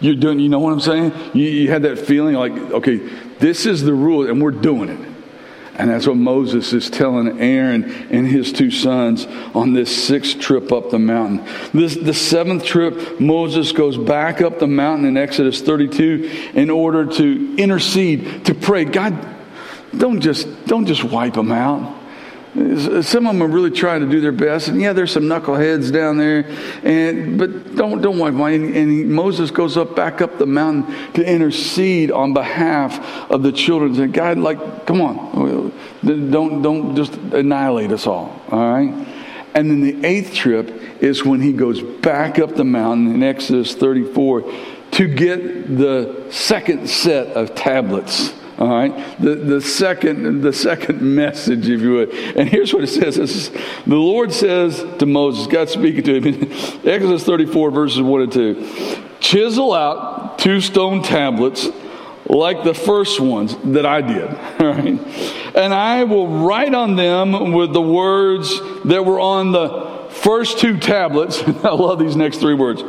[0.00, 1.12] You're doing, you know what I'm saying?
[1.34, 2.96] You, you had that feeling like, okay,
[3.38, 5.08] this is the rule, and we're doing it.
[5.78, 10.72] And that's what Moses is telling Aaron and his two sons on this sixth trip
[10.72, 11.46] up the mountain.
[11.72, 17.06] This, the seventh trip, Moses goes back up the mountain in Exodus 32 in order
[17.06, 18.86] to intercede, to pray.
[18.86, 19.24] God,
[19.96, 21.97] don't just, don't just wipe them out.
[23.02, 25.92] Some of them are really trying to do their best, and yeah, there's some knuckleheads
[25.92, 26.44] down there,
[26.82, 28.20] and but don't don't.
[28.20, 32.98] And, and Moses goes up back up the mountain to intercede on behalf
[33.30, 34.00] of the children.
[34.00, 38.40] And God, like, come on, don't don't just annihilate us all.
[38.50, 39.06] All right.
[39.54, 43.74] And then the eighth trip is when he goes back up the mountain in Exodus
[43.74, 44.52] 34
[44.92, 51.68] to get the second set of tablets all right, the, the second the second message,
[51.68, 55.68] if you would, and here's what it says: is, the Lord says to Moses, God
[55.68, 56.42] speaking to him,
[56.84, 61.68] Exodus 34 verses one and two, chisel out two stone tablets
[62.26, 64.28] like the first ones that I did,
[64.60, 70.08] all right, and I will write on them with the words that were on the
[70.10, 71.40] first two tablets.
[71.62, 72.82] I love these next three words,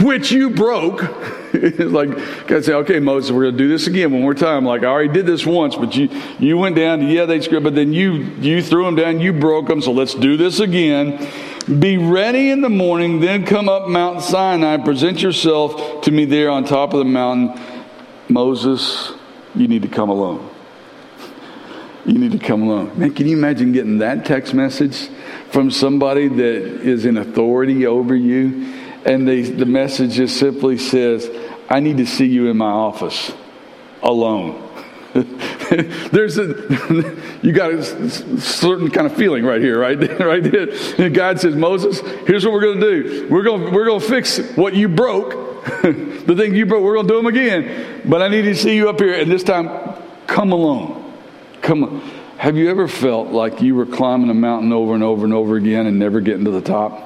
[0.00, 1.02] which you broke
[1.56, 2.10] it's like
[2.46, 4.64] God say, okay, Moses, we're going to do this again one more time.
[4.64, 7.00] Like I already did this once, but you you went down.
[7.00, 9.20] To, yeah, they script, but then you you threw them down.
[9.20, 9.80] You broke them.
[9.80, 11.26] So let's do this again.
[11.80, 13.20] Be ready in the morning.
[13.20, 14.76] Then come up Mount Sinai.
[14.78, 17.58] Present yourself to me there on top of the mountain.
[18.28, 19.12] Moses,
[19.54, 20.50] you need to come alone.
[22.04, 22.98] You need to come alone.
[22.98, 25.08] Man, can you imagine getting that text message
[25.50, 28.75] from somebody that is in authority over you?
[29.06, 31.30] And they, the message just simply says,
[31.68, 33.32] I need to see you in my office
[34.02, 34.62] alone.
[35.14, 40.68] There's a you got a certain kind of feeling right here, right right there.
[40.98, 43.28] And God says, Moses, here's what we're going to do.
[43.30, 46.82] We're going we're going to fix what you broke, the thing you broke.
[46.82, 48.02] We're going to do them again.
[48.04, 49.94] But I need to see you up here, and this time,
[50.26, 51.14] come alone.
[51.62, 51.84] Come.
[51.84, 52.00] On.
[52.38, 55.56] Have you ever felt like you were climbing a mountain over and over and over
[55.56, 57.05] again and never getting to the top?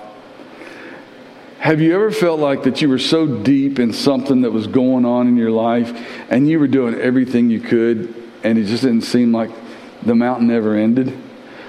[1.61, 5.05] Have you ever felt like that you were so deep in something that was going
[5.05, 5.93] on in your life
[6.31, 9.51] and you were doing everything you could and it just didn't seem like
[10.03, 11.15] the mountain ever ended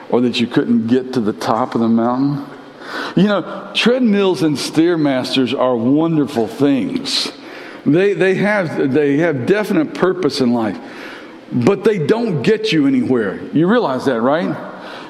[0.10, 2.46] or that you couldn't get to the top of the mountain?
[3.18, 7.30] You know, treadmills and stairmasters are wonderful things.
[7.86, 10.80] They, they, have, they have definite purpose in life,
[11.52, 13.44] but they don't get you anywhere.
[13.54, 14.56] You realize that, right?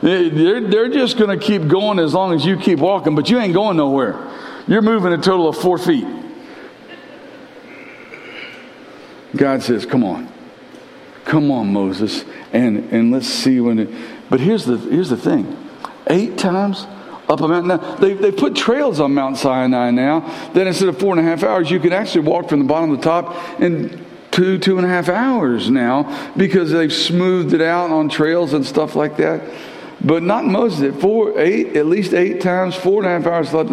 [0.01, 3.37] They're, they're just going to keep going as long as you keep walking, but you
[3.37, 4.27] ain't going nowhere.
[4.67, 6.07] You're moving a total of four feet.
[9.35, 10.31] God says, Come on.
[11.25, 12.25] Come on, Moses.
[12.51, 13.89] And, and let's see when it.
[14.29, 15.57] But here's the, here's the thing
[16.07, 16.85] eight times
[17.29, 17.69] up a mountain.
[17.69, 20.19] Now, they, they put trails on Mount Sinai now.
[20.53, 22.89] Then instead of four and a half hours, you can actually walk from the bottom
[22.89, 27.61] to the top in two, two and a half hours now because they've smoothed it
[27.61, 29.41] out on trails and stuff like that.
[30.03, 30.95] But not Moses.
[30.95, 33.69] At four, eight, at least eight times, four and a half hours left.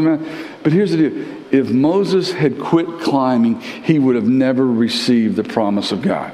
[0.62, 5.44] But here's the deal: if Moses had quit climbing, he would have never received the
[5.44, 6.32] promise of God.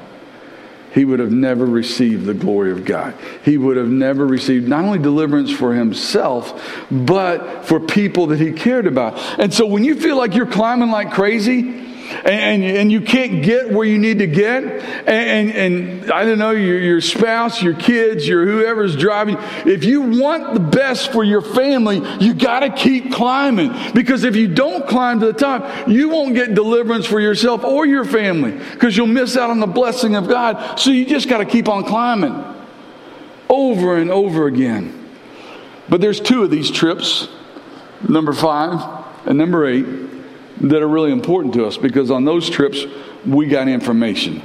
[0.93, 3.15] He would have never received the glory of God.
[3.43, 8.53] He would have never received not only deliverance for himself, but for people that he
[8.53, 9.17] cared about.
[9.37, 11.84] And so when you feel like you're climbing like crazy,
[12.25, 16.37] and, and, you can't get where you need to get, and, and, and I don't
[16.37, 21.23] know, your, your spouse, your kids, your whoever's driving, if you want the best for
[21.23, 23.73] your family, you got to keep climbing.
[23.93, 27.85] Because if you don't climb to the top, you won't get deliverance for yourself or
[27.85, 30.79] your family because you'll miss out on the blessing of God.
[30.79, 32.43] So you just got to keep on climbing
[33.49, 35.09] over and over again.
[35.89, 37.27] But there's two of these trips,
[38.07, 40.14] number five and number eight
[40.61, 42.85] that are really important to us because on those trips
[43.25, 44.41] we got information.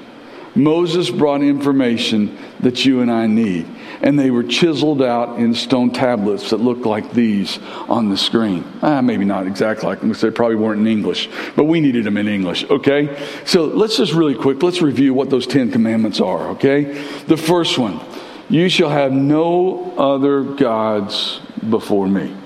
[0.54, 3.66] Moses brought information that you and I need,
[4.02, 8.64] and they were chiseled out in stone tablets that looked like these on the screen.
[8.82, 12.04] Ah, maybe not exactly like them, because they probably weren't in English, but we needed
[12.04, 13.16] them in English, okay?
[13.44, 16.82] So let's just really quick, let's review what those Ten Commandments are, okay?
[17.28, 18.00] The first one
[18.48, 22.36] you shall have no other gods before me.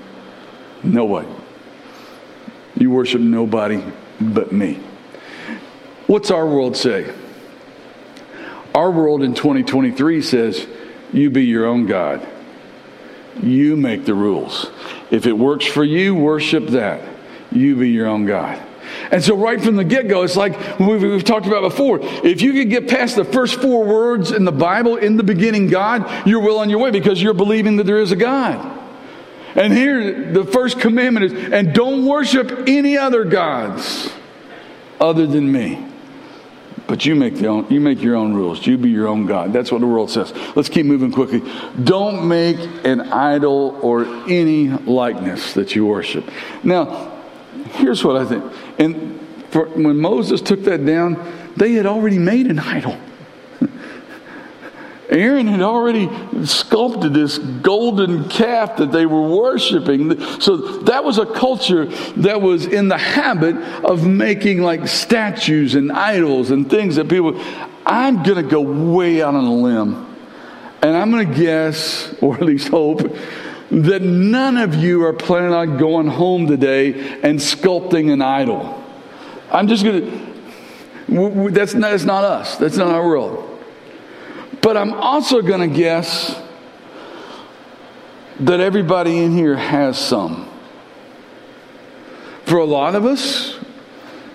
[0.83, 1.25] No way.
[2.77, 3.83] You worship nobody
[4.21, 4.81] but me.
[6.07, 7.13] What's our world say?
[8.75, 10.67] Our world in 2023 says,
[11.13, 12.27] you be your own God.
[13.41, 14.71] You make the rules.
[15.11, 17.03] If it works for you, worship that.
[17.53, 18.61] You be your own God.
[19.11, 22.01] And so, right from the get go, it's like we've, we've, talked about before.
[22.03, 25.69] If you could get past the first four words in the Bible, in the beginning,
[25.69, 28.74] God, you're well on your way because you're believing that there is a God.
[29.55, 34.13] And here, the first commandment is, and don't worship any other gods
[35.01, 35.87] other than me.
[36.87, 38.67] But you make, the own, you make your own rules.
[38.67, 39.53] You be your own God.
[39.53, 40.35] That's what the world says.
[40.55, 41.43] Let's keep moving quickly.
[41.83, 46.29] Don't make an idol or any likeness that you worship.
[46.63, 47.13] Now,
[47.73, 48.53] here's what I think.
[48.79, 51.17] And for, when Moses took that down,
[51.57, 52.99] they had already made an idol.
[55.15, 56.11] Aaron had already
[56.45, 60.21] sculpted this golden calf that they were worshiping.
[60.41, 61.87] So that was a culture
[62.17, 67.41] that was in the habit of making like statues and idols and things that people.
[67.87, 70.17] I'm going to go way out on a limb.
[70.83, 73.01] And I'm going to guess, or at least hope,
[73.71, 78.83] that none of you are planning on going home today and sculpting an idol.
[79.51, 81.51] I'm just going to.
[81.51, 82.57] That's not, that's not us.
[82.57, 83.54] That's not our world.
[84.65, 86.41] But I'm also going to guess
[88.41, 90.49] that everybody in here has some.
[92.47, 93.59] For a lot of us,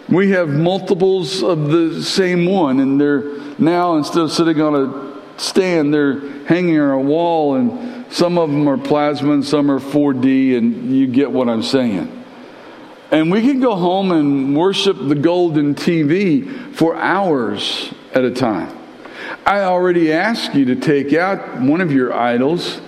[0.07, 3.23] we have multiples of the same one, and they're
[3.57, 8.51] now, instead of sitting on a stand, they're hanging on a wall, and some of
[8.51, 12.23] them are plasma and some are 4D, and you get what I'm saying.
[13.09, 18.78] And we can go home and worship the golden TV for hours at a time.
[19.45, 22.81] I already asked you to take out one of your idols,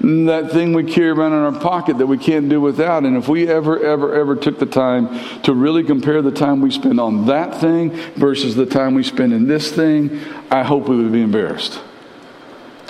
[0.00, 3.04] that thing we carry around in our pocket that we can't do without.
[3.04, 6.70] And if we ever, ever, ever took the time to really compare the time we
[6.70, 10.20] spend on that thing versus the time we spend in this thing,
[10.50, 11.80] I hope we would be embarrassed.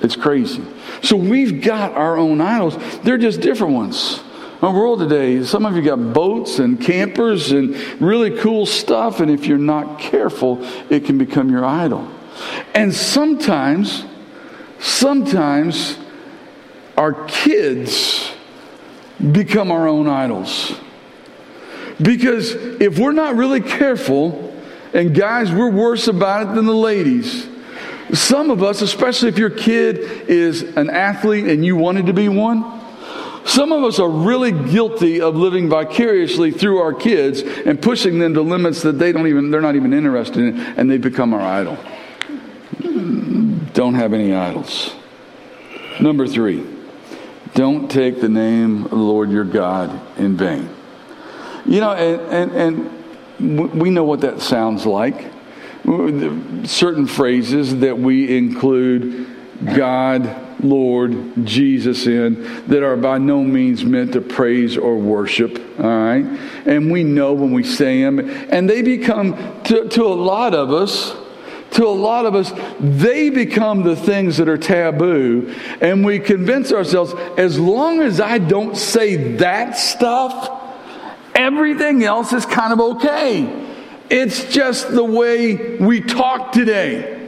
[0.03, 0.64] It's crazy.
[1.03, 4.20] So we've got our own idols, they're just different ones.
[4.62, 9.30] Our world today, some of you got boats and campers and really cool stuff, and
[9.30, 10.59] if you're not careful,
[10.90, 12.07] it can become your idol.
[12.74, 14.05] And sometimes,
[14.78, 15.99] sometimes
[16.97, 18.30] our kids
[19.32, 20.78] become our own idols.
[22.01, 24.55] Because if we're not really careful,
[24.95, 27.49] and guys, we're worse about it than the ladies.
[28.12, 32.28] Some of us, especially if your kid is an athlete and you wanted to be
[32.28, 32.80] one,
[33.45, 38.34] some of us are really guilty of living vicariously through our kids and pushing them
[38.34, 41.41] to limits that they don't even they're not even interested in and they become our
[41.41, 41.78] idol.
[43.72, 44.95] Don't have any idols.
[46.01, 46.66] Number 3.
[47.55, 50.68] Don't take the name of the Lord your God in vain.
[51.66, 52.91] You know, and, and,
[53.38, 55.26] and we know what that sounds like.
[56.64, 59.26] Certain phrases that we include
[59.64, 65.59] God, Lord, Jesus in that are by no means meant to praise or worship.
[65.78, 66.24] All right?
[66.66, 70.72] And we know when we say them, and they become, to, to a lot of
[70.72, 71.14] us,
[71.73, 75.55] to a lot of us, they become the things that are taboo.
[75.81, 80.51] And we convince ourselves as long as I don't say that stuff,
[81.35, 83.66] everything else is kind of okay.
[84.11, 87.18] It's just the way we talk today.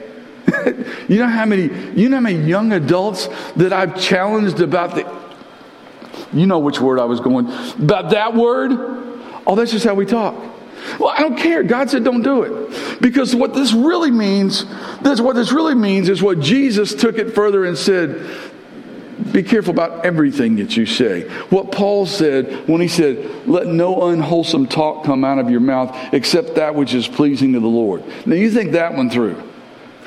[1.09, 5.23] you know how many you know how many young adults that I've challenged about the
[6.33, 7.47] you know which word I was going
[7.79, 8.73] about that word?
[9.47, 10.35] Oh, that's just how we talk.
[10.99, 11.63] Well, I don't care.
[11.63, 12.92] God said don't do it.
[13.03, 14.65] Because what this really means,
[15.03, 18.25] this what this really means is what Jesus took it further and said,
[19.33, 21.29] be careful about everything that you say.
[21.49, 25.97] What Paul said when he said, Let no unwholesome talk come out of your mouth
[26.13, 28.05] except that which is pleasing to the Lord.
[28.27, 29.41] Now you think that one through.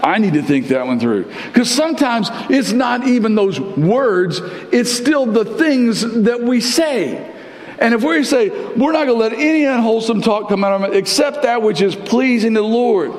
[0.01, 1.31] I need to think that one through.
[1.47, 4.39] Because sometimes it's not even those words,
[4.71, 7.34] it's still the things that we say.
[7.79, 10.81] And if we say, we're not going to let any unwholesome talk come out of
[10.81, 13.13] our mouth except that which is pleasing to the Lord.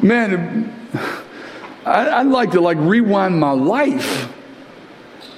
[0.00, 0.72] Man,
[1.86, 4.32] I'd like to like rewind my life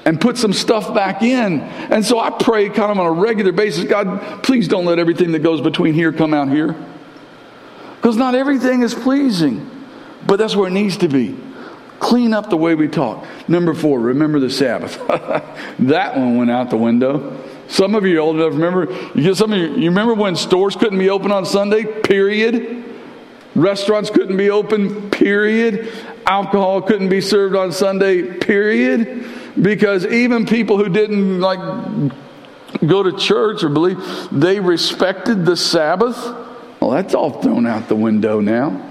[0.05, 1.61] and put some stuff back in.
[1.61, 5.33] And so I pray kind of on a regular basis God, please don't let everything
[5.33, 6.75] that goes between here come out here.
[7.97, 9.71] Because not everything is pleasing.
[10.27, 11.37] but that's where it needs to be.
[12.01, 13.25] Clean up the way we talk.
[13.49, 14.99] Number four, remember the Sabbath.
[15.79, 17.39] that one went out the window.
[17.69, 18.93] Some of you are old enough remember.
[19.15, 21.85] You get some of you, you remember when stores couldn't be open on Sunday?
[21.85, 22.85] Period.
[23.55, 25.93] Restaurants couldn't be open, period.
[26.27, 29.25] Alcohol couldn't be served on Sunday, period.
[29.61, 31.61] Because even people who didn't like
[32.87, 33.99] go to church or believe,
[34.33, 36.17] they respected the Sabbath.
[36.81, 38.91] Well, that's all thrown out the window now.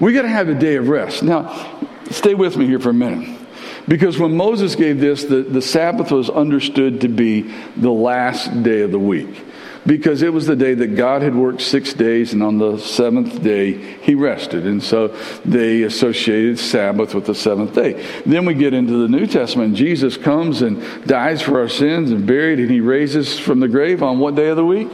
[0.00, 1.22] We got to have a day of rest.
[1.22, 1.78] Now,
[2.10, 3.39] stay with me here for a minute.
[3.88, 7.42] Because when Moses gave this, the, the Sabbath was understood to be
[7.76, 9.44] the last day of the week.
[9.86, 13.42] Because it was the day that God had worked six days, and on the seventh
[13.42, 14.66] day, he rested.
[14.66, 15.08] And so
[15.44, 18.04] they associated Sabbath with the seventh day.
[18.26, 19.74] Then we get into the New Testament.
[19.74, 24.02] Jesus comes and dies for our sins and buried, and he raises from the grave
[24.02, 24.88] on what day of the week?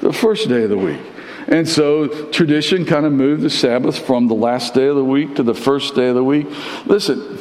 [0.00, 1.00] The first day of the week.
[1.48, 5.36] And so tradition kind of moved the Sabbath from the last day of the week
[5.36, 6.46] to the first day of the week.
[6.86, 7.38] Listen,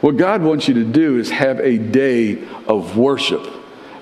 [0.00, 3.46] what God wants you to do is have a day of worship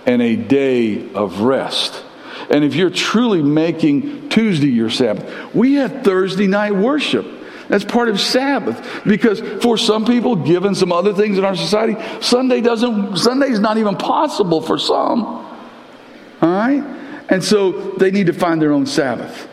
[0.06, 2.02] and a day of rest.
[2.50, 7.26] And if you're truly making Tuesday your Sabbath, we have Thursday night worship.
[7.68, 11.96] That's part of Sabbath because for some people, given some other things in our society,
[12.20, 13.16] Sunday doesn't.
[13.16, 15.24] Sunday's not even possible for some.
[15.24, 15.48] All
[16.42, 16.82] right,
[17.30, 19.48] and so they need to find their own Sabbath.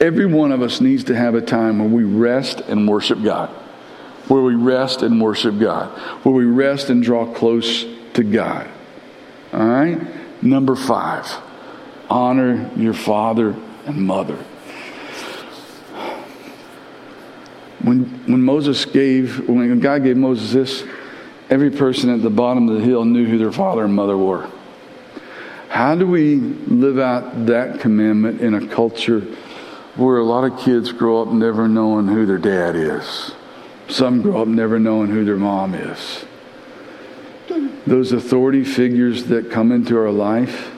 [0.00, 3.50] Every one of us needs to have a time where we rest and worship God,
[4.28, 5.90] where we rest and worship God,
[6.24, 8.68] where we rest and draw close to God.
[9.52, 10.00] All right?
[10.42, 11.30] Number five,
[12.08, 13.54] honor your father
[13.86, 14.36] and mother.
[17.82, 20.84] When, when Moses gave, when God gave Moses this,
[21.50, 24.50] every person at the bottom of the hill knew who their father and mother were.
[25.68, 29.20] How do we live out that commandment in a culture
[29.96, 33.32] where a lot of kids grow up never knowing who their dad is?
[33.88, 36.24] Some grow up never knowing who their mom is
[37.86, 40.70] those authority figures that come into our life,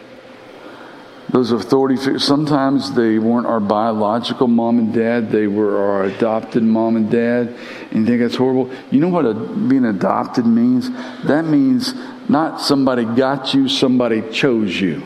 [1.31, 6.63] those authority figures, sometimes they weren't our biological mom and dad, they were our adopted
[6.63, 7.49] mom and dad.
[7.91, 8.73] And you think that's horrible?
[8.91, 10.91] You know what a, being adopted means?
[11.25, 11.95] That means
[12.29, 15.03] not somebody got you, somebody chose you.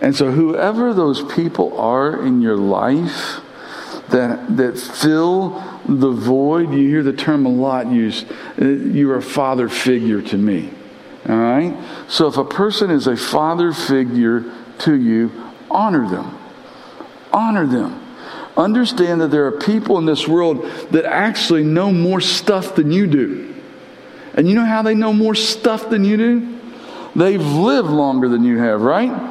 [0.00, 3.40] And so, whoever those people are in your life
[4.10, 8.26] that, that fill the void, you hear the term a lot used,
[8.60, 10.70] uh, you're a father figure to me.
[11.28, 11.76] All right?
[12.08, 15.32] So if a person is a father figure to you,
[15.70, 16.38] honor them.
[17.32, 18.06] Honor them.
[18.56, 23.06] Understand that there are people in this world that actually know more stuff than you
[23.06, 23.54] do.
[24.34, 26.58] And you know how they know more stuff than you do?
[27.16, 29.29] They've lived longer than you have, right?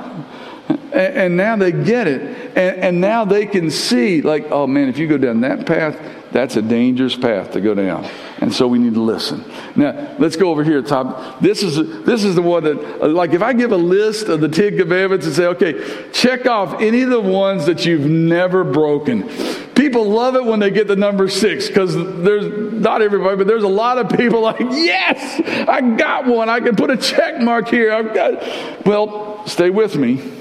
[0.69, 2.57] And, now they get it.
[2.57, 5.99] And, now they can see, like, oh man, if you go down that path,
[6.31, 8.05] that's a dangerous path to go down.
[8.39, 9.43] And so we need to listen.
[9.75, 11.41] Now, let's go over here top.
[11.41, 14.39] This is, this is the one that, uh, like, if I give a list of
[14.39, 18.63] the Ten Commandments and say, okay, check off any of the ones that you've never
[18.63, 19.27] broken.
[19.73, 23.63] People love it when they get the number six because there's not everybody, but there's
[23.63, 26.49] a lot of people like, yes, I got one.
[26.49, 27.91] I can put a check mark here.
[27.91, 28.85] I've got.
[28.85, 30.38] Well, stay with me.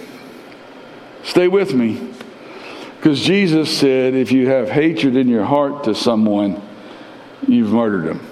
[1.22, 2.12] Stay with me.
[2.96, 6.60] Because Jesus said, if you have hatred in your heart to someone,
[7.46, 8.26] you've murdered him.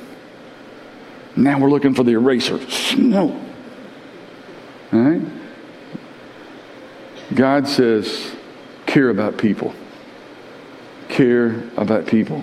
[1.37, 2.59] Now we're looking for the eraser.
[2.97, 3.41] No.
[4.93, 5.23] All right?
[7.35, 8.35] God says,
[8.87, 9.75] care about people.
[11.09, 12.43] Care about people.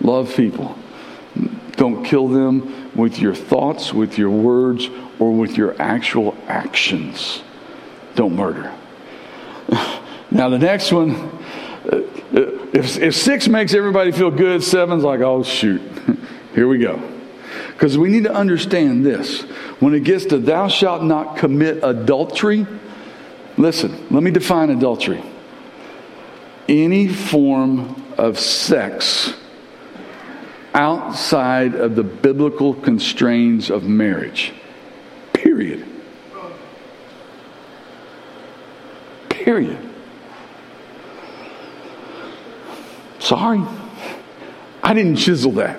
[0.00, 0.78] Love people.
[1.72, 7.42] Don't kill them with your thoughts, with your words, or with your actual actions.
[8.14, 8.75] Don't murder.
[10.30, 12.02] Now, the next one, uh,
[12.72, 15.80] if, if six makes everybody feel good, seven's like, oh, shoot,
[16.54, 17.00] here we go.
[17.68, 19.42] Because we need to understand this.
[19.80, 22.66] When it gets to thou shalt not commit adultery,
[23.56, 25.22] listen, let me define adultery.
[26.68, 29.32] Any form of sex
[30.74, 34.52] outside of the biblical constraints of marriage.
[35.32, 35.95] Period.
[39.46, 39.78] Period.
[43.20, 43.62] Sorry,
[44.82, 45.78] I didn't chisel that.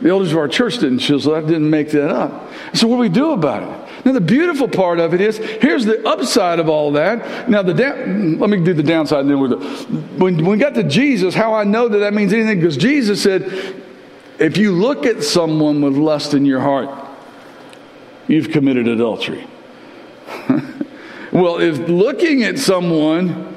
[0.00, 2.52] The elders of our church didn't chisel that, didn't make that up.
[2.72, 4.06] So, what do we do about it?
[4.06, 7.50] Now, the beautiful part of it is here's the upside of all that.
[7.50, 9.20] Now, the down, let me do the downside.
[9.20, 9.56] And then we're
[10.16, 13.20] when, when we got to Jesus, how I know that that means anything, because Jesus
[13.20, 13.82] said,
[14.38, 16.90] if you look at someone with lust in your heart,
[18.28, 19.48] you've committed adultery.
[21.34, 23.56] well, if looking at someone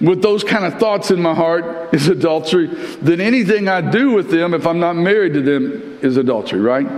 [0.00, 2.66] with those kind of thoughts in my heart is adultery,
[3.00, 6.88] then anything I do with them, if I'm not married to them, is adultery, right?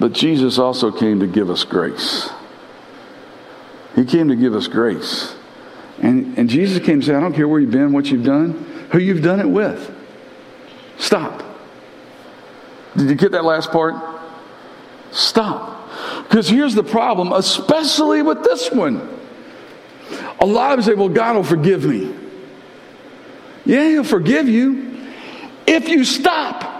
[0.00, 2.30] But Jesus also came to give us grace.
[3.94, 5.36] He came to give us grace.
[6.00, 8.52] And, and Jesus came to say, I don't care where you've been, what you've done,
[8.92, 9.94] who you've done it with.
[10.96, 11.42] Stop.
[12.96, 13.94] Did you get that last part?
[15.10, 15.77] Stop.
[16.22, 19.16] Because here's the problem, especially with this one.
[20.40, 22.14] A lot of us say, Well, God will forgive me.
[23.64, 25.06] Yeah, He'll forgive you
[25.66, 26.76] if you stop.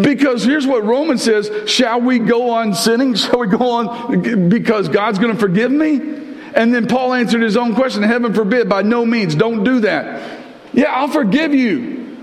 [0.00, 3.14] Because here's what Romans says Shall we go on sinning?
[3.14, 6.18] Shall we go on because God's going to forgive me?
[6.54, 10.40] And then Paul answered his own question Heaven forbid, by no means, don't do that.
[10.72, 12.16] Yeah, I'll forgive you.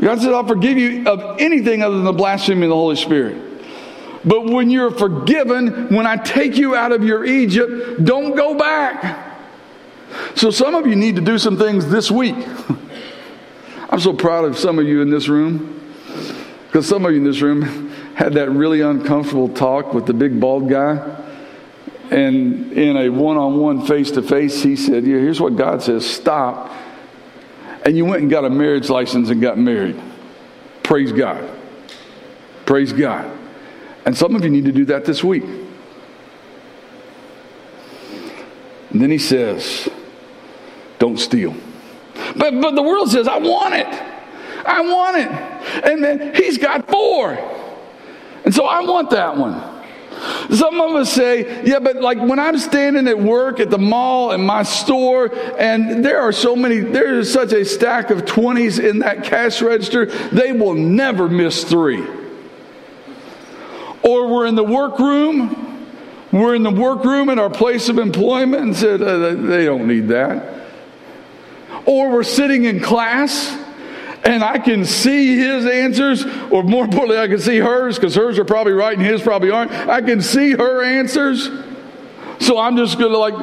[0.00, 3.49] God said, I'll forgive you of anything other than the blasphemy of the Holy Spirit.
[4.24, 9.28] But when you're forgiven, when I take you out of your Egypt, don't go back.
[10.34, 12.36] So some of you need to do some things this week.
[13.90, 15.80] I'm so proud of some of you in this room
[16.66, 20.38] because some of you in this room had that really uncomfortable talk with the big
[20.38, 21.16] bald guy.
[22.10, 25.82] And in a one on one, face to face, he said, Yeah, here's what God
[25.82, 26.72] says stop.
[27.84, 30.00] And you went and got a marriage license and got married.
[30.82, 31.48] Praise God.
[32.66, 33.39] Praise God.
[34.04, 35.44] And some of you need to do that this week.
[38.90, 39.88] And then he says,
[40.98, 41.54] Don't steal.
[42.36, 43.86] But, but the world says, I want it.
[44.66, 45.28] I want it.
[45.84, 47.32] And then he's got four.
[48.44, 49.80] And so I want that one.
[50.50, 54.32] Some of us say, yeah, but like when I'm standing at work at the mall
[54.32, 58.82] in my store, and there are so many, there is such a stack of 20s
[58.82, 62.06] in that cash register, they will never miss three.
[64.02, 65.86] Or we're in the workroom,
[66.32, 70.08] we're in the workroom at our place of employment and said, uh, they don't need
[70.08, 70.68] that.
[71.86, 73.56] Or we're sitting in class
[74.22, 78.38] and I can see his answers, or more importantly, I can see hers because hers
[78.38, 79.72] are probably right and his probably aren't.
[79.72, 81.48] I can see her answers.
[82.38, 83.34] So I'm just going to like,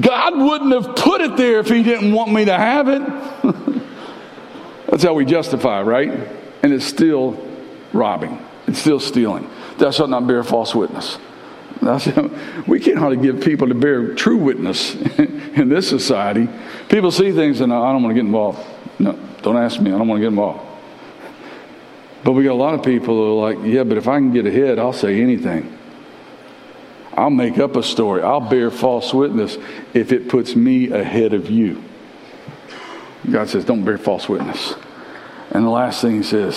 [0.00, 3.02] God wouldn't have put it there if he didn't want me to have it.
[4.86, 6.10] That's how we justify, right?
[6.62, 7.43] And it's still
[7.94, 9.48] robbing, it's still stealing.
[9.78, 11.18] Thou shalt not bear false witness.
[12.66, 16.48] We can't hardly give people to bear true witness in this society.
[16.88, 18.64] People see things and uh, I don't want to get involved.
[18.98, 19.92] No, don't ask me.
[19.92, 20.64] I don't want to get involved.
[22.22, 24.32] But we got a lot of people who are like, yeah, but if I can
[24.32, 25.78] get ahead, I'll say anything.
[27.12, 28.22] I'll make up a story.
[28.22, 29.58] I'll bear false witness
[29.92, 31.84] if it puts me ahead of you.
[33.30, 34.74] God says, don't bear false witness.
[35.50, 36.56] And the last thing he says,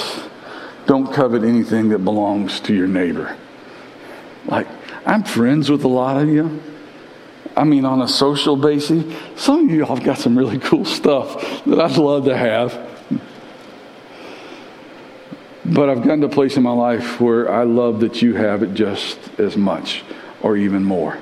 [0.87, 3.37] don't covet anything that belongs to your neighbor.
[4.45, 4.67] Like,
[5.05, 6.61] I'm friends with a lot of you.
[7.55, 9.03] I mean, on a social basis,
[9.35, 12.85] some of you have got some really cool stuff that I'd love to have.
[15.65, 18.63] But I've gotten to a place in my life where I love that you have
[18.63, 20.03] it just as much
[20.41, 21.19] or even more.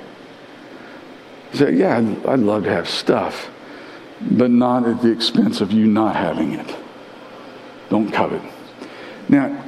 [1.54, 3.50] So, yeah, I'd, I'd love to have stuff,
[4.20, 6.76] but not at the expense of you not having it.
[7.88, 8.42] Don't covet.
[9.28, 9.64] Now,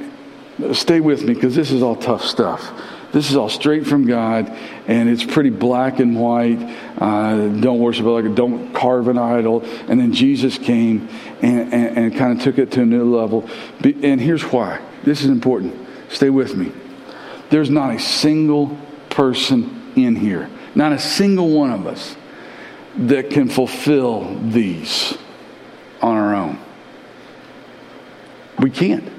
[0.73, 2.71] stay with me because this is all tough stuff.
[3.11, 4.49] This is all straight from God,
[4.87, 6.59] and it's pretty black and white.
[6.97, 9.63] Uh, don't worship like don't carve an idol.
[9.87, 11.09] And then Jesus came
[11.41, 13.49] and, and, and kind of took it to a new level.
[13.83, 14.79] And here's why.
[15.03, 15.75] This is important.
[16.09, 16.71] Stay with me.
[17.49, 18.77] There's not a single
[19.09, 22.15] person in here, not a single one of us,
[22.95, 25.17] that can fulfill these
[26.01, 26.59] on our own.
[28.59, 29.18] We can't.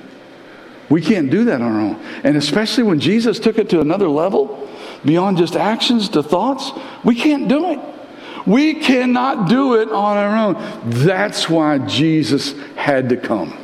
[0.91, 2.05] We can't do that on our own.
[2.24, 4.68] And especially when Jesus took it to another level,
[5.05, 6.72] beyond just actions to thoughts,
[7.05, 7.78] we can't do it.
[8.47, 10.91] We cannot do it on our own.
[10.91, 13.57] That's why Jesus had to come.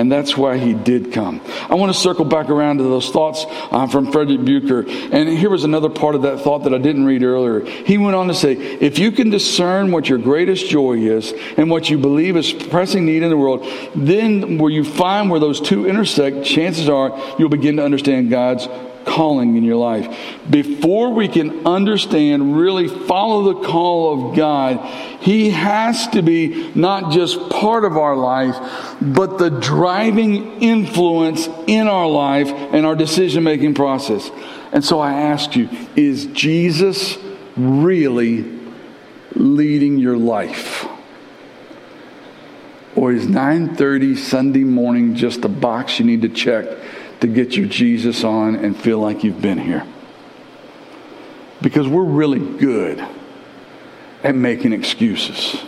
[0.00, 1.42] And that's why he did come.
[1.68, 4.86] I want to circle back around to those thoughts uh, from Frederick Buechner.
[5.12, 7.66] And here was another part of that thought that I didn't read earlier.
[7.66, 11.68] He went on to say, if you can discern what your greatest joy is and
[11.68, 15.60] what you believe is pressing need in the world, then where you find where those
[15.60, 18.66] two intersect, chances are you'll begin to understand God's
[19.04, 20.08] calling in your life.
[20.48, 24.84] Before we can understand, really follow the call of God,
[25.20, 28.56] He has to be not just part of our life,
[29.00, 34.30] but the driving influence in our life and our decision making process.
[34.72, 37.18] And so I ask you, is Jesus
[37.56, 38.44] really
[39.34, 40.86] leading your life?
[42.96, 46.66] Or is 9:30 Sunday morning just a box you need to check
[47.20, 49.86] to get your Jesus on and feel like you've been here.
[51.62, 53.04] Because we're really good
[54.22, 55.62] at making excuses.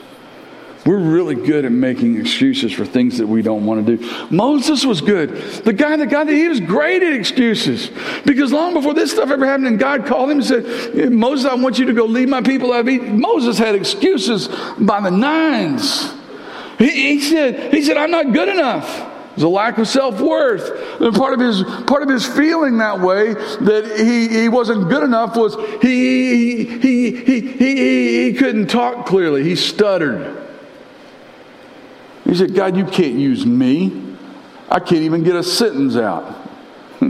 [0.84, 4.26] We're really good at making excuses for things that we don't want to do.
[4.34, 5.30] Moses was good.
[5.64, 7.90] The guy that got he was great at excuses.
[8.24, 11.54] Because long before this stuff ever happened, and God called him and said, Moses, I
[11.54, 13.12] want you to go lead my people out of Egypt.
[13.12, 14.48] Moses had excuses
[14.78, 16.12] by the nines.
[16.78, 19.11] He, he said, he said, I'm not good enough.
[19.32, 21.00] There's a lack of self-worth.
[21.00, 25.02] And part of his part of his feeling that way that he, he wasn't good
[25.02, 29.42] enough was he he, he he he he couldn't talk clearly.
[29.42, 30.38] He stuttered.
[32.24, 34.16] He said, God, you can't use me.
[34.70, 36.48] I can't even get a sentence out.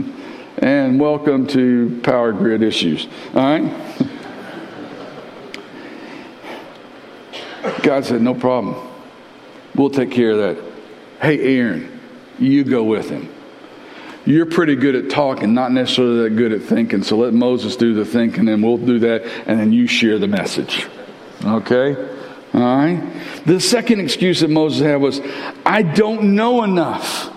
[0.57, 3.07] and welcome to power grid issues.
[3.33, 4.09] All right?
[7.83, 8.75] God said, No problem.
[9.75, 10.57] We'll take care of that.
[11.21, 12.01] Hey, Aaron,
[12.39, 13.33] you go with him.
[14.25, 17.03] You're pretty good at talking, not necessarily that good at thinking.
[17.03, 20.27] So let Moses do the thinking, and we'll do that, and then you share the
[20.27, 20.87] message.
[21.43, 21.95] Okay?
[22.53, 23.03] All right?
[23.45, 25.19] The second excuse that Moses had was,
[25.65, 27.29] I don't know enough.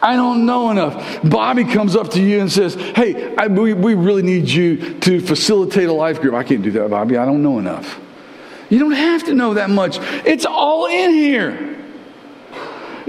[0.00, 1.28] I don't know enough.
[1.28, 5.20] Bobby comes up to you and says, Hey, I, we, we really need you to
[5.20, 6.34] facilitate a life group.
[6.34, 7.16] I can't do that, Bobby.
[7.16, 7.98] I don't know enough.
[8.70, 11.77] You don't have to know that much, it's all in here.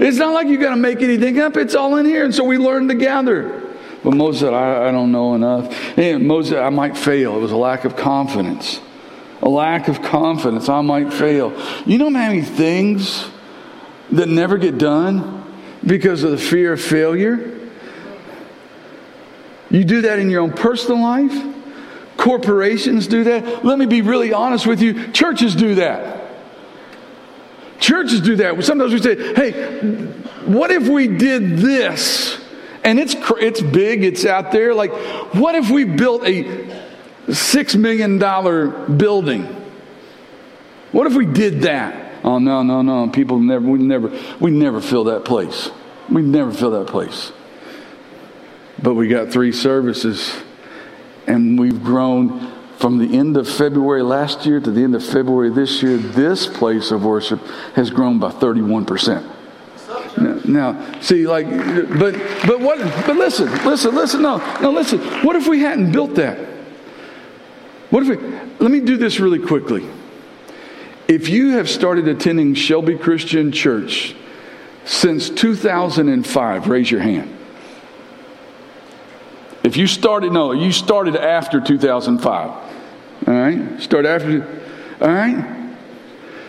[0.00, 2.24] It's not like you got to make anything up, it's all in here.
[2.24, 3.60] And so we learn together.
[4.02, 5.98] But Moses said, I, I don't know enough.
[5.98, 7.36] And Moses, I might fail.
[7.36, 8.80] It was a lack of confidence.
[9.42, 10.70] A lack of confidence.
[10.70, 11.50] I might fail.
[11.84, 13.28] You know how many things
[14.10, 15.44] that never get done
[15.84, 17.58] because of the fear of failure?
[19.70, 21.56] You do that in your own personal life.
[22.16, 23.66] Corporations do that.
[23.66, 25.12] Let me be really honest with you.
[25.12, 26.19] Churches do that.
[27.80, 28.62] Churches do that.
[28.62, 29.52] Sometimes we say, hey,
[30.44, 32.38] what if we did this?
[32.84, 34.74] And it's, it's big, it's out there.
[34.74, 34.92] Like,
[35.34, 36.44] what if we built a
[37.26, 38.18] $6 million
[38.96, 39.44] building?
[40.92, 42.24] What if we did that?
[42.24, 43.08] Oh, no, no, no.
[43.08, 45.70] People never, we never, we never fill that place.
[46.10, 47.32] We never fill that place.
[48.82, 50.34] But we got three services,
[51.26, 55.50] and we've grown from the end of February last year to the end of February
[55.50, 57.38] this year, this place of worship
[57.74, 59.22] has grown by 31%.
[60.46, 62.14] Now, see, like, but
[62.46, 62.78] but what?
[63.06, 64.22] But listen, listen, listen.
[64.22, 64.98] No, no, listen.
[65.24, 66.38] What if we hadn't built that?
[67.90, 68.16] What if we?
[68.58, 69.86] Let me do this really quickly.
[71.06, 74.14] If you have started attending Shelby Christian Church
[74.84, 77.36] since 2005, raise your hand.
[79.62, 82.69] If you started, no, you started after 2005.
[83.26, 83.80] All right?
[83.80, 84.42] Start after.
[85.00, 85.76] All right?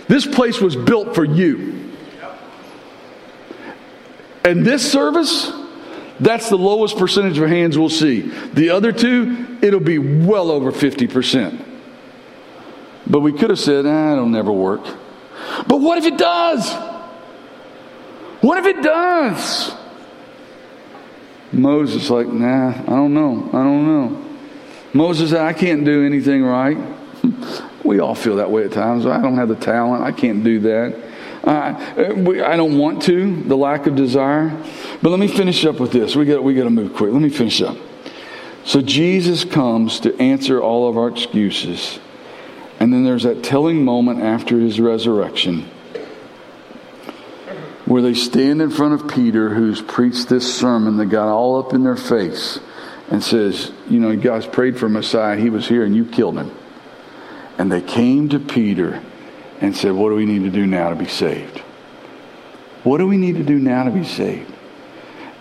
[0.07, 1.91] This place was built for you.
[4.43, 5.51] And this service,
[6.19, 8.22] that's the lowest percentage of hands we'll see.
[8.53, 11.65] The other two, it'll be well over 50%.
[13.07, 14.84] But we could have said, ah, it'll never work.
[15.67, 16.72] But what if it does?
[18.41, 19.72] What if it does?
[21.51, 23.49] Moses, like, nah, I don't know.
[23.49, 24.20] I don't know.
[24.93, 26.78] Moses said, I can't do anything right.
[27.83, 29.05] we all feel that way at times.
[29.05, 30.03] I don't have the talent.
[30.03, 31.11] I can't do that.
[31.43, 34.49] Uh, I don't want to, the lack of desire.
[35.01, 36.16] But let me finish up with this.
[36.16, 37.11] We got, we got to move quick.
[37.11, 37.78] Let me finish up.
[38.63, 41.99] So Jesus comes to answer all of our excuses.
[42.79, 45.70] And then there's that telling moment after his resurrection
[47.86, 51.74] where they stand in front of Peter, who's preached this sermon that got all up
[51.74, 52.59] in their face,
[53.12, 55.38] and says, You know, you guys prayed for Messiah.
[55.38, 56.51] He was here and you killed him.
[57.58, 59.04] And they came to Peter
[59.59, 61.59] and said, What do we need to do now to be saved?
[62.83, 64.51] What do we need to do now to be saved?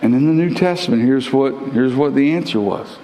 [0.01, 2.97] And in the New Testament, here's what, here's what the answer was.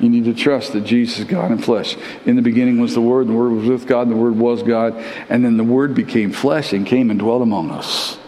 [0.00, 1.96] You need to trust that Jesus is God in flesh.
[2.24, 4.36] In the beginning was the Word, and the Word was with God, and the Word
[4.36, 4.94] was God.
[5.28, 8.18] And then the Word became flesh and came and dwelt among us.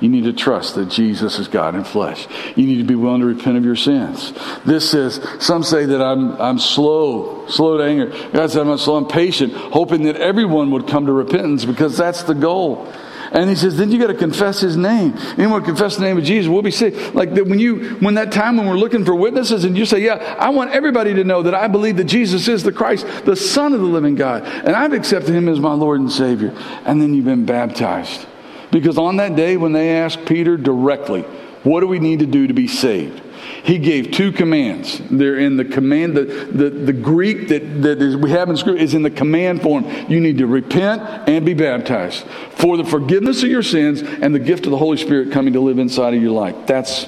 [0.00, 2.26] You need to trust that Jesus is God in flesh.
[2.56, 4.32] You need to be willing to repent of your sins.
[4.64, 8.06] This says, some say that I'm, I'm slow, slow to anger.
[8.32, 12.22] God said I'm slow, I'm patient, hoping that everyone would come to repentance because that's
[12.22, 12.90] the goal.
[13.32, 15.14] And he says, then you got to confess his name.
[15.38, 17.14] Anyone confess the name of Jesus will be saved.
[17.14, 20.00] Like that when you, when that time when we're looking for witnesses and you say,
[20.00, 23.36] yeah, I want everybody to know that I believe that Jesus is the Christ, the
[23.36, 24.42] Son of the living God.
[24.44, 26.52] And I've accepted him as my Lord and Savior.
[26.84, 28.26] And then you've been baptized.
[28.70, 31.22] Because on that day, when they asked Peter directly,
[31.62, 33.20] What do we need to do to be saved?
[33.62, 35.00] He gave two commands.
[35.10, 38.82] They're in the command, the, the, the Greek that, that is, we have in Scripture
[38.82, 39.84] is in the command form.
[40.08, 44.38] You need to repent and be baptized for the forgiveness of your sins and the
[44.38, 46.54] gift of the Holy Spirit coming to live inside of your life.
[46.66, 47.06] That's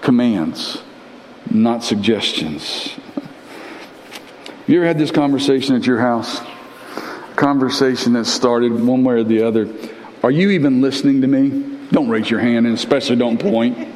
[0.00, 0.82] commands,
[1.50, 2.96] not suggestions.
[4.66, 6.40] You ever had this conversation at your house?
[7.36, 9.66] Conversation that started one way or the other.
[10.22, 11.78] Are you even listening to me?
[11.92, 13.88] Don't raise your hand and especially don't point.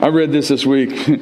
[0.00, 1.08] I read this this week.
[1.08, 1.18] A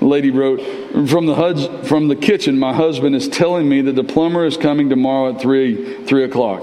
[0.04, 0.60] lady wrote
[1.08, 2.58] from the hus- from the kitchen.
[2.58, 6.62] My husband is telling me that the plumber is coming tomorrow at three three o'clock.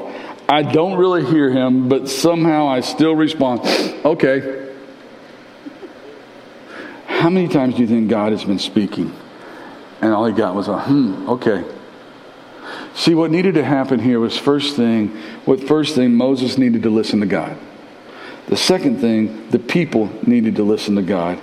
[0.49, 3.61] I don't really hear him, but somehow I still respond.
[4.03, 4.59] Okay.
[7.07, 9.15] How many times do you think God has been speaking,
[10.01, 11.29] and all he got was a hmm?
[11.29, 11.63] Okay.
[12.95, 15.09] See, what needed to happen here was first thing.
[15.45, 17.57] What first thing Moses needed to listen to God.
[18.47, 21.39] The second thing, the people needed to listen to God.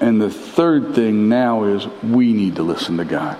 [0.00, 3.38] And the third thing now is we need to listen to God.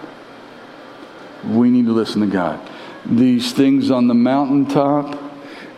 [1.44, 2.68] We need to listen to God.
[3.06, 5.22] These things on the mountaintop,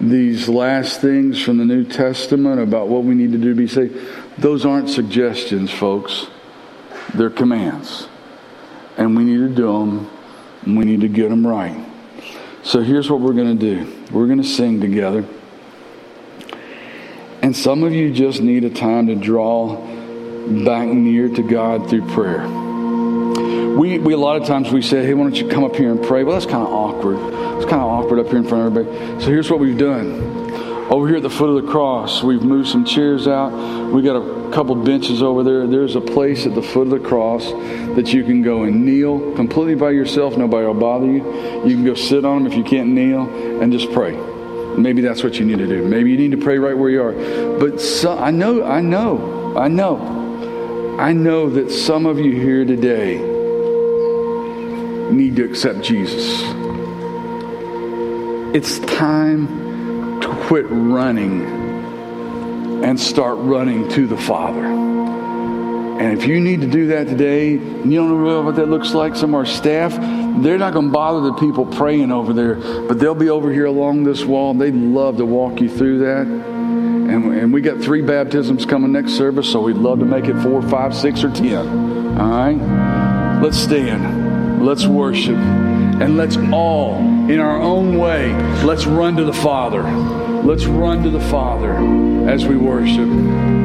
[0.00, 3.68] these last things from the New Testament about what we need to do to be
[3.68, 3.98] saved,
[4.38, 6.28] those aren't suggestions, folks.
[7.14, 8.08] They're commands.
[8.96, 10.10] And we need to do them,
[10.62, 11.86] and we need to get them right.
[12.62, 15.24] So here's what we're going to do we're going to sing together.
[17.42, 19.76] And some of you just need a time to draw
[20.64, 22.46] back near to God through prayer.
[23.78, 25.90] We, we a lot of times we say, hey, why don't you come up here
[25.90, 26.22] and pray?
[26.22, 27.16] Well, that's kind of awkward.
[27.56, 29.20] It's kind of awkward up here in front of everybody.
[29.22, 30.39] So here's what we've done.
[30.90, 33.52] Over here at the foot of the cross, we've moved some chairs out.
[33.92, 35.64] We got a couple benches over there.
[35.68, 37.48] There's a place at the foot of the cross
[37.94, 40.36] that you can go and kneel completely by yourself.
[40.36, 41.22] Nobody will bother you.
[41.64, 43.22] You can go sit on them if you can't kneel
[43.62, 44.16] and just pray.
[44.76, 45.84] Maybe that's what you need to do.
[45.84, 47.12] Maybe you need to pray right where you are.
[47.60, 52.64] But so, I know, I know, I know, I know that some of you here
[52.64, 53.18] today
[55.12, 56.42] need to accept Jesus.
[58.52, 59.69] It's time
[60.46, 61.44] quit running
[62.84, 64.64] and start running to the Father.
[64.64, 69.14] And if you need to do that today, you don't know what that looks like,
[69.14, 69.92] some of our staff,
[70.42, 73.66] they're not going to bother the people praying over there, but they'll be over here
[73.66, 74.52] along this wall.
[74.52, 76.26] and They'd love to walk you through that.
[76.26, 80.40] And, and we got three baptisms coming next service, so we'd love to make it
[80.42, 82.18] four, five, six, or ten.
[82.18, 83.40] All right?
[83.42, 84.64] Let's stand.
[84.64, 85.36] Let's worship.
[86.00, 86.96] And let's all,
[87.30, 88.32] in our own way,
[88.64, 89.82] let's run to the Father.
[89.82, 91.74] Let's run to the Father
[92.26, 93.59] as we worship.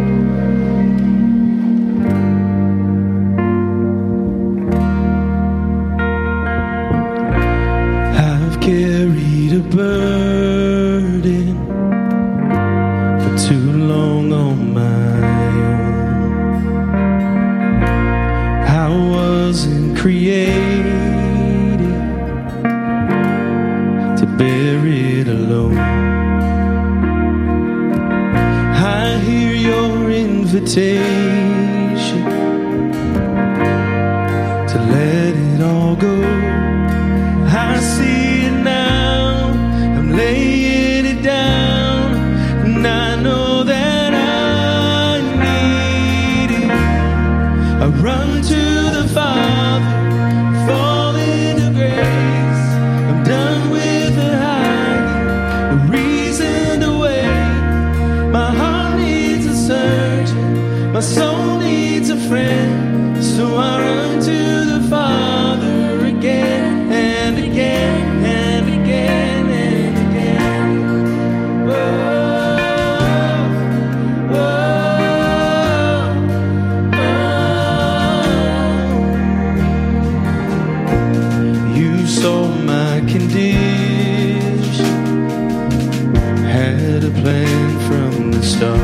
[88.36, 88.80] The start.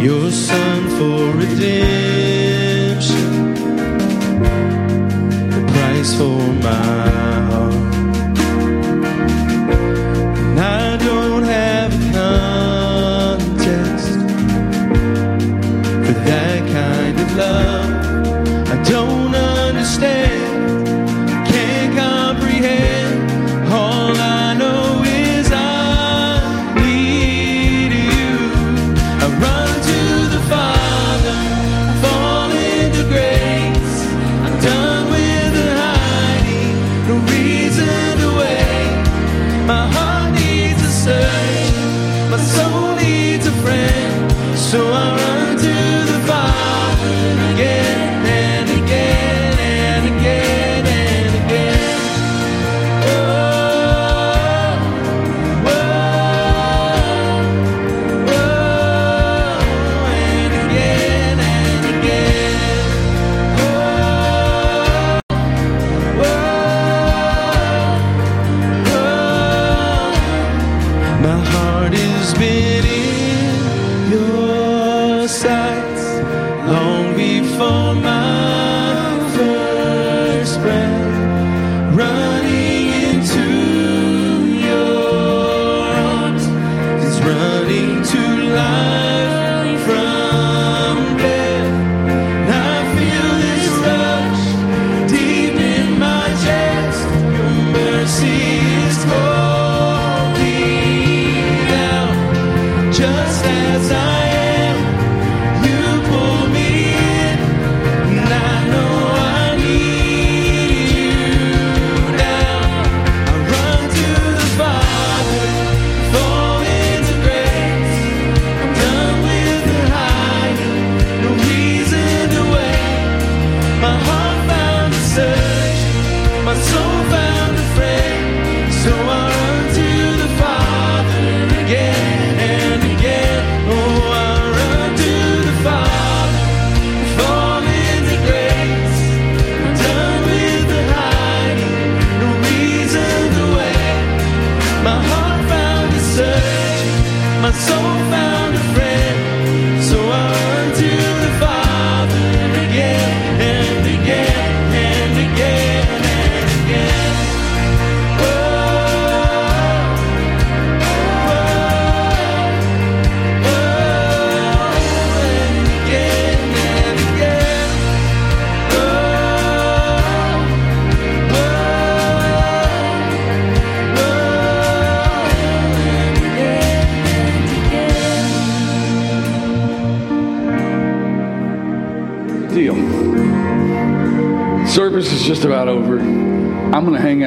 [0.00, 2.34] Your son for redemption,
[5.50, 7.10] the price for my
[7.50, 7.83] heart.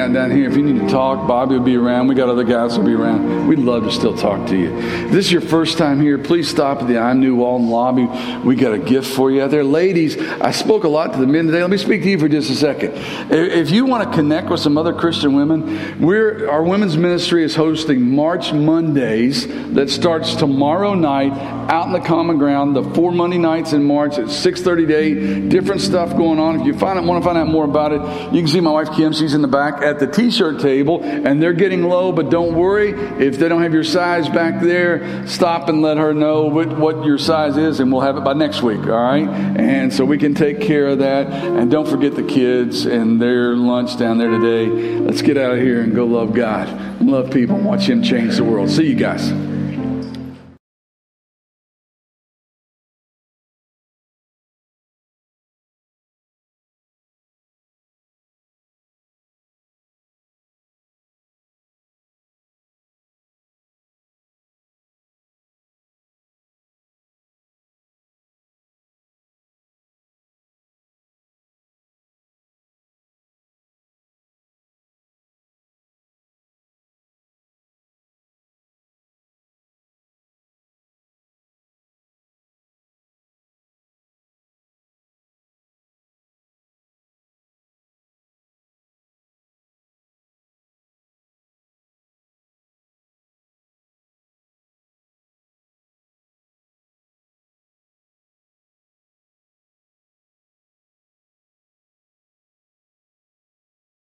[0.08, 0.48] Out down here.
[0.48, 2.08] If you need to talk, Bobby will be around.
[2.08, 3.46] We got other guys will be around.
[3.46, 4.76] We'd love to still talk to you.
[4.78, 8.08] If this is your first time here, please stop at the I'm New Walton lobby.
[8.44, 9.64] We got a gift for you out there.
[9.64, 11.60] Ladies, I spoke a lot to the men today.
[11.60, 12.92] Let me speak to you for just a second.
[13.30, 17.54] If you want to connect with some other Christian women, we're, our women's ministry is
[17.54, 21.32] hosting March Mondays that starts tomorrow night
[21.68, 25.48] out in the common ground, the four Monday nights in March at 6.30 to 8.
[25.48, 26.60] Different stuff going on.
[26.60, 28.00] If you find want to find out more about it,
[28.32, 29.12] you can see my wife Kim.
[29.12, 32.90] She's in the back at the t-shirt table, and they're getting low, but don't worry.
[33.22, 37.04] If they don't have your size back there, stop and let her know what, what
[37.04, 39.26] your size is, and we'll have it by next week, all right?
[39.26, 41.28] And so we can take care of that.
[41.28, 44.66] And don't forget the kids and their lunch down there today.
[44.98, 48.36] Let's get out of here and go love God, love people, and watch Him change
[48.36, 48.68] the world.
[48.68, 49.57] See you guys.